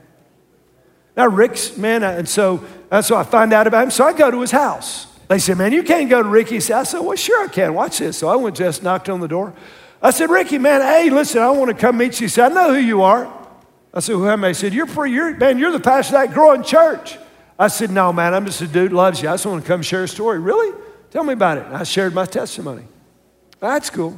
Now, 1.18 1.26
Rick's, 1.26 1.76
man, 1.76 2.04
uh, 2.04 2.12
and 2.12 2.28
so, 2.28 2.64
and 2.92 3.04
so 3.04 3.16
I 3.16 3.24
find 3.24 3.52
out 3.52 3.66
about 3.66 3.85
him, 3.85 3.90
so 3.90 4.07
I 4.07 4.12
go 4.12 4.31
to 4.31 4.40
his 4.40 4.52
house. 4.52 5.09
They 5.26 5.40
said, 5.40 5.59
man, 5.59 5.72
you 5.72 5.83
can't 5.83 6.09
go 6.09 6.22
to 6.22 6.28
Ricky's 6.28 6.68
house. 6.68 6.94
I 6.94 6.98
said, 6.98 7.04
well, 7.04 7.16
sure 7.16 7.44
I 7.44 7.48
can. 7.48 7.74
Watch 7.74 7.98
this. 7.98 8.16
So 8.16 8.28
I 8.28 8.37
went 8.37 8.57
just 8.57 8.85
knocked 8.85 9.09
on 9.11 9.18
the 9.18 9.26
door. 9.26 9.52
I 10.00 10.12
said, 10.12 10.31
Ricky, 10.31 10.59
man, 10.59 10.81
hey, 10.81 11.11
listen, 11.11 11.42
I 11.42 11.50
want 11.50 11.70
to 11.70 11.76
come 11.76 11.98
meet 11.98 12.20
you. 12.20 12.26
He 12.26 12.28
said, 12.28 12.52
I 12.52 12.54
know 12.54 12.72
who 12.72 12.81
you 12.81 13.02
are. 13.02 13.26
I 13.92 13.98
said, 14.00 14.12
who 14.12 14.28
am 14.28 14.44
I? 14.44 14.48
He 14.48 14.54
said, 14.54 14.72
you're, 14.72 14.87
free. 14.87 15.12
you're 15.12 15.37
man, 15.37 15.59
you're 15.59 15.72
the 15.72 15.81
pastor 15.81 16.16
of 16.16 16.28
that 16.28 16.35
growing 16.35 16.62
church. 16.62 17.18
I 17.59 17.66
said, 17.66 17.90
No, 17.90 18.12
man, 18.12 18.35
I'm 18.35 18.46
just 18.46 18.61
a 18.61 18.68
dude 18.68 18.92
loves 18.92 19.20
you. 19.20 19.28
I 19.28 19.33
just 19.33 19.44
want 19.44 19.64
to 19.64 19.66
come 19.66 19.83
share 19.83 20.04
a 20.04 20.09
story. 20.09 20.38
Really? 20.38 20.72
Tell 21.11 21.24
me 21.24 21.33
about 21.33 21.59
it. 21.59 21.66
And 21.66 21.76
I 21.76 21.83
shared 21.83 22.14
my 22.14 22.24
testimony. 22.24 22.85
That's 23.59 23.90
cool. 23.90 24.16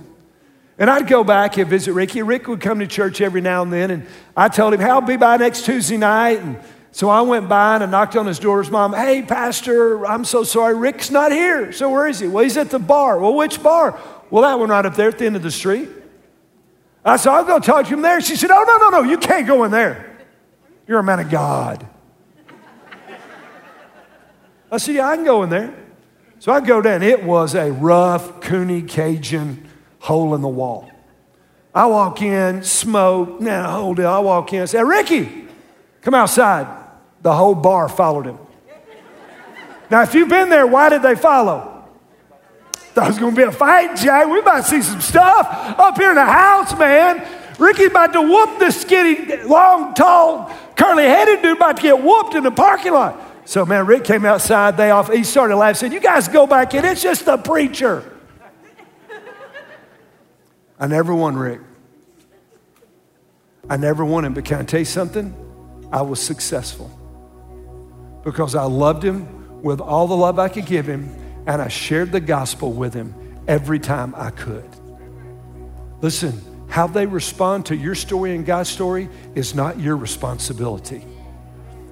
And 0.78 0.90
I'd 0.90 1.06
go 1.06 1.24
back 1.24 1.56
and 1.56 1.68
visit 1.68 1.94
Ricky. 1.94 2.22
Rick 2.22 2.48
would 2.48 2.60
come 2.60 2.80
to 2.80 2.86
church 2.86 3.22
every 3.22 3.40
now 3.40 3.62
and 3.62 3.72
then, 3.72 3.90
and 3.90 4.06
I 4.36 4.48
told 4.48 4.74
him, 4.74 4.80
Hey, 4.80 4.90
I'll 4.90 5.00
be 5.00 5.16
by 5.16 5.38
next 5.38 5.64
Tuesday 5.64 5.96
night. 5.96 6.40
And 6.40 6.60
so 6.92 7.08
I 7.08 7.20
went 7.20 7.48
by 7.48 7.76
and 7.76 7.84
I 7.84 7.86
knocked 7.86 8.16
on 8.16 8.26
his 8.26 8.38
door. 8.38 8.60
His 8.62 8.70
mom, 8.70 8.92
Hey, 8.92 9.22
Pastor, 9.22 10.04
I'm 10.06 10.24
so 10.24 10.42
sorry. 10.44 10.74
Rick's 10.74 11.10
not 11.10 11.32
here. 11.32 11.72
So 11.72 11.90
where 11.90 12.08
is 12.08 12.18
he? 12.18 12.28
Well, 12.28 12.42
he's 12.42 12.56
at 12.56 12.70
the 12.70 12.78
bar. 12.78 13.18
Well, 13.18 13.34
which 13.34 13.62
bar? 13.62 13.98
Well, 14.30 14.42
that 14.42 14.58
one 14.58 14.70
right 14.70 14.84
up 14.84 14.94
there 14.94 15.08
at 15.08 15.18
the 15.18 15.26
end 15.26 15.36
of 15.36 15.42
the 15.42 15.50
street. 15.50 15.88
I 17.04 17.16
said, 17.16 17.32
I'll 17.32 17.44
go 17.44 17.58
talk 17.58 17.86
to 17.86 17.94
him 17.94 18.02
there. 18.02 18.20
She 18.20 18.36
said, 18.36 18.50
Oh, 18.50 18.64
no, 18.66 18.90
no, 18.90 19.02
no, 19.02 19.10
you 19.10 19.18
can't 19.18 19.46
go 19.46 19.64
in 19.64 19.70
there. 19.70 20.18
You're 20.86 20.98
a 20.98 21.04
man 21.04 21.20
of 21.20 21.30
God. 21.30 21.86
I 24.72 24.76
said, 24.76 24.96
Yeah, 24.96 25.08
I 25.08 25.16
can 25.16 25.24
go 25.24 25.42
in 25.42 25.50
there. 25.50 25.74
So 26.40 26.52
I 26.52 26.60
go 26.60 26.80
down. 26.80 27.02
It 27.02 27.22
was 27.22 27.54
a 27.54 27.70
rough, 27.70 28.40
Cooney 28.40 28.82
Cajun 28.82 29.68
hole 30.00 30.34
in 30.34 30.40
the 30.40 30.48
wall. 30.48 30.90
I 31.74 31.86
walk 31.86 32.20
in, 32.20 32.64
smoke, 32.64 33.40
now 33.40 33.70
hold 33.70 34.00
it. 34.00 34.04
I 34.04 34.18
walk 34.18 34.52
in, 34.52 34.66
say, 34.66 34.82
Ricky, 34.82 35.46
come 36.02 36.14
outside. 36.14 36.79
The 37.22 37.34
whole 37.34 37.54
bar 37.54 37.88
followed 37.88 38.26
him. 38.26 38.38
Now, 39.90 40.02
if 40.02 40.14
you've 40.14 40.28
been 40.28 40.48
there, 40.48 40.66
why 40.66 40.88
did 40.88 41.02
they 41.02 41.16
follow? 41.16 41.84
Thought 42.72 43.04
it 43.04 43.08
was 43.08 43.18
going 43.18 43.34
to 43.34 43.36
be 43.36 43.42
a 43.42 43.52
fight, 43.52 43.96
Jack. 43.96 44.28
We 44.28 44.40
might 44.40 44.64
see 44.64 44.82
some 44.82 45.00
stuff 45.00 45.46
up 45.78 45.96
here 45.96 46.10
in 46.10 46.16
the 46.16 46.24
house, 46.24 46.76
man. 46.78 47.26
Ricky's 47.58 47.88
about 47.88 48.12
to 48.14 48.22
whoop 48.22 48.58
this 48.58 48.80
skinny, 48.80 49.42
long, 49.44 49.94
tall, 49.94 50.50
curly 50.76 51.04
headed 51.04 51.42
dude 51.42 51.56
about 51.56 51.76
to 51.76 51.82
get 51.82 52.02
whooped 52.02 52.34
in 52.34 52.42
the 52.42 52.50
parking 52.50 52.92
lot. 52.92 53.20
So, 53.44 53.66
man, 53.66 53.86
Rick 53.86 54.04
came 54.04 54.24
outside. 54.24 54.76
They 54.76 54.90
off. 54.90 55.12
He 55.12 55.24
started 55.24 55.56
laughing. 55.56 55.74
Said, 55.74 55.92
"You 55.92 56.00
guys 56.00 56.28
go 56.28 56.46
back 56.46 56.72
in. 56.74 56.84
It's 56.84 57.02
just 57.02 57.24
the 57.24 57.36
preacher." 57.36 58.04
I 60.78 60.86
never 60.86 61.14
won 61.14 61.36
Rick. 61.36 61.60
I 63.68 63.76
never 63.76 64.04
won 64.04 64.24
him. 64.24 64.34
But 64.34 64.44
can 64.44 64.60
I 64.60 64.62
tell 64.62 64.80
you 64.80 64.86
something? 64.86 65.34
I 65.92 66.02
was 66.02 66.20
successful 66.20 66.90
because 68.22 68.54
I 68.54 68.64
loved 68.64 69.02
him 69.02 69.62
with 69.62 69.80
all 69.80 70.06
the 70.06 70.16
love 70.16 70.38
I 70.38 70.48
could 70.48 70.66
give 70.66 70.86
him, 70.86 71.14
and 71.46 71.60
I 71.60 71.68
shared 71.68 72.12
the 72.12 72.20
gospel 72.20 72.72
with 72.72 72.94
him 72.94 73.14
every 73.48 73.78
time 73.78 74.14
I 74.16 74.30
could. 74.30 74.68
Listen, 76.00 76.40
how 76.68 76.86
they 76.86 77.06
respond 77.06 77.66
to 77.66 77.76
your 77.76 77.94
story 77.94 78.34
and 78.34 78.46
God's 78.46 78.70
story 78.70 79.08
is 79.34 79.54
not 79.54 79.78
your 79.78 79.96
responsibility. 79.96 81.04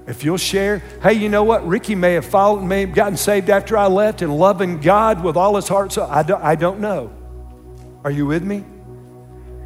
If 0.06 0.24
you'll 0.24 0.38
share, 0.38 0.78
hey, 1.02 1.14
you 1.14 1.28
know 1.28 1.44
what? 1.44 1.66
Ricky 1.66 1.94
may 1.94 2.14
have 2.14 2.24
followed, 2.24 2.66
have 2.70 2.94
gotten 2.94 3.16
saved 3.16 3.50
after 3.50 3.76
I 3.76 3.88
left 3.88 4.22
and 4.22 4.38
loving 4.38 4.80
God 4.80 5.22
with 5.22 5.36
all 5.36 5.56
his 5.56 5.68
heart. 5.68 5.92
So 5.92 6.06
I 6.06 6.22
don't, 6.22 6.42
I 6.42 6.54
don't 6.54 6.80
know. 6.80 7.12
Are 8.04 8.10
you 8.10 8.24
with 8.24 8.42
me? 8.42 8.64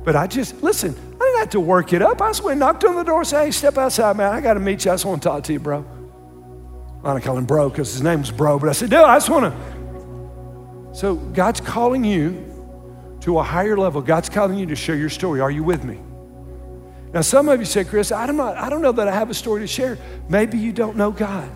But 0.03 0.17
I 0.17 0.27
just, 0.27 0.61
listen, 0.61 0.97
I 0.97 1.25
didn't 1.25 1.39
have 1.39 1.51
to 1.51 1.61
work 1.61 1.93
it 1.93 2.03
up. 2.03 2.21
I 2.21 2.31
just 2.31 2.43
went 2.43 2.59
knocked 2.59 2.85
on 2.85 2.97
the 2.97 3.05
door, 3.05 3.23
said, 3.25 3.45
hey, 3.45 3.51
step 3.53 3.79
outside, 3.79 4.17
man. 4.17 4.33
I 4.33 4.41
got 4.41 4.55
to 4.55 4.61
meet 4.61 4.85
you. 4.85 4.91
I 4.91 4.95
just 4.95 5.05
want 5.05 5.23
to 5.23 5.29
talk 5.29 5.45
to 5.45 5.53
you, 5.53 5.61
bro. 5.61 5.87
I 7.05 7.13
don't 7.13 7.23
call 7.23 7.37
him 7.37 7.47
bro 7.47 7.69
because 7.69 7.93
his 7.93 8.03
name 8.03 8.19
name's 8.19 8.31
bro, 8.31 8.59
but 8.59 8.69
I 8.69 8.73
said, 8.73 8.91
dude, 8.91 9.01
I 9.01 9.17
just 9.17 9.29
want 9.29 9.53
to. 9.53 10.97
So 10.97 11.17
God's 11.17 11.61
calling 11.61 12.05
you 12.05 12.49
to 13.23 13.39
a 13.39 13.43
higher 13.43 13.77
level. 13.77 14.03
God's 14.03 14.29
calling 14.29 14.59
you 14.59 14.67
to 14.67 14.77
share 14.77 14.97
your 14.97 15.09
story. 15.09 15.41
Are 15.41 15.51
you 15.51 15.65
with 15.65 15.85
me? 15.85 16.01
Now, 17.13 17.21
some 17.21 17.49
of 17.49 17.59
you 17.59 17.67
say, 17.67 17.85
Chris, 17.85 18.13
I 18.13 18.27
don't, 18.27 18.37
know, 18.37 18.45
I 18.45 18.71
don't 18.71 18.83
know 18.83 18.93
that 18.93 19.09
I 19.09 19.13
have 19.13 19.31
a 19.31 19.35
story 19.35 19.61
to 19.61 19.67
share. 19.67 19.99
Maybe 20.29 20.59
you 20.59 20.73
don't 20.73 20.97
know 20.97 21.11
God. 21.11 21.51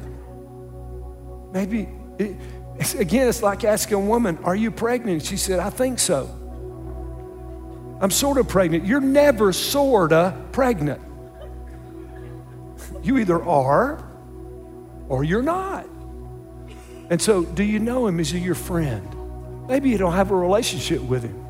Maybe, 1.53 1.89
it, 2.19 2.37
it's, 2.79 2.95
again, 2.95 3.29
it's 3.29 3.43
like 3.43 3.65
asking 3.65 3.97
a 3.97 4.01
woman, 4.01 4.39
Are 4.45 4.57
you 4.57 4.71
pregnant? 4.71 5.25
She 5.25 5.37
said, 5.37 5.59
I 5.59 5.71
think 5.71 5.99
so. 5.99 6.27
I'm 8.01 8.11
sort 8.11 8.37
of 8.37 8.49
pregnant. 8.49 8.85
You're 8.85 9.01
never 9.01 9.53
sort 9.53 10.13
of 10.13 10.53
pregnant. 10.53 11.01
You 13.03 13.19
either 13.19 13.43
are 13.43 14.06
or 15.09 15.25
you're 15.25 15.43
not. 15.43 15.87
And 17.09 17.21
so, 17.21 17.45
do 17.45 17.63
you 17.63 17.79
know 17.79 18.07
him? 18.07 18.19
Is 18.19 18.31
he 18.31 18.39
your 18.39 18.55
friend? 18.55 19.69
Maybe 19.69 19.91
you 19.91 19.99
don't 19.99 20.15
have 20.15 20.31
a 20.31 20.37
relationship 20.37 21.01
with 21.01 21.23
him. 21.23 21.45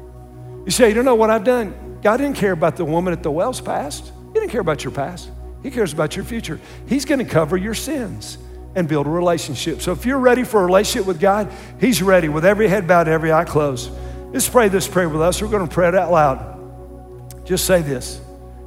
You 0.64 0.70
say, 0.70 0.88
You 0.88 0.94
don't 0.94 1.04
know 1.04 1.14
what 1.14 1.30
I've 1.30 1.44
done. 1.44 1.98
God 2.02 2.18
didn't 2.18 2.36
care 2.36 2.52
about 2.52 2.76
the 2.76 2.84
woman 2.84 3.12
at 3.12 3.22
the 3.22 3.30
well's 3.30 3.60
past. 3.60 4.12
He 4.28 4.40
didn't 4.40 4.50
care 4.50 4.60
about 4.60 4.84
your 4.84 4.92
past. 4.92 5.30
He 5.62 5.70
cares 5.70 5.92
about 5.92 6.14
your 6.14 6.24
future. 6.24 6.60
He's 6.86 7.04
going 7.04 7.18
to 7.18 7.24
cover 7.24 7.56
your 7.56 7.74
sins 7.74 8.38
and 8.74 8.86
build 8.86 9.06
a 9.06 9.10
relationship. 9.10 9.80
So 9.80 9.92
if 9.92 10.04
you're 10.04 10.18
ready 10.18 10.44
for 10.44 10.60
a 10.60 10.64
relationship 10.66 11.06
with 11.06 11.18
God, 11.18 11.50
He's 11.80 12.02
ready 12.02 12.28
with 12.28 12.44
every 12.44 12.68
head 12.68 12.86
bowed, 12.86 13.08
every 13.08 13.32
eye 13.32 13.44
closed. 13.44 13.90
Let's 14.32 14.48
pray 14.48 14.68
this 14.68 14.86
prayer 14.86 15.08
with 15.08 15.22
us. 15.22 15.40
We're 15.40 15.48
going 15.48 15.66
to 15.66 15.72
pray 15.72 15.88
it 15.88 15.94
out 15.94 16.12
loud. 16.12 17.46
Just 17.46 17.64
say 17.64 17.80
this 17.80 18.20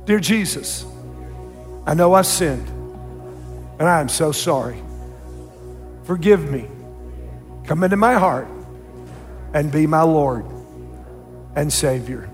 Dear 0.05 0.19
Jesus, 0.19 0.85
I 1.85 1.93
know 1.93 2.13
I've 2.13 2.25
sinned, 2.25 2.67
and 3.79 3.87
I 3.87 4.01
am 4.01 4.09
so 4.09 4.31
sorry. 4.31 4.81
Forgive 6.03 6.51
me. 6.51 6.67
Come 7.65 7.83
into 7.83 7.97
my 7.97 8.13
heart 8.15 8.47
and 9.53 9.71
be 9.71 9.87
my 9.87 10.01
Lord 10.03 10.45
and 11.55 11.71
Savior. 11.71 12.29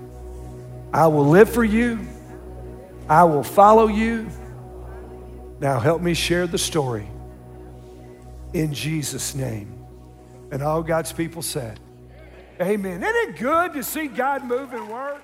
I 0.92 1.06
will 1.06 1.26
live 1.26 1.48
for 1.48 1.64
you. 1.64 2.00
I 3.08 3.24
will 3.24 3.42
follow 3.44 3.86
you. 3.86 4.28
Now 5.60 5.78
help 5.78 6.02
me 6.02 6.14
share 6.14 6.46
the 6.46 6.58
story 6.58 7.08
in 8.52 8.74
Jesus' 8.74 9.34
name. 9.34 9.72
And 10.50 10.62
all 10.62 10.82
God's 10.82 11.12
people 11.12 11.42
said, 11.42 11.78
Amen. 12.60 13.02
Isn't 13.02 13.34
it 13.34 13.38
good 13.38 13.74
to 13.74 13.82
see 13.82 14.06
God 14.06 14.44
move 14.44 14.72
and 14.72 14.88
work? 14.88 15.22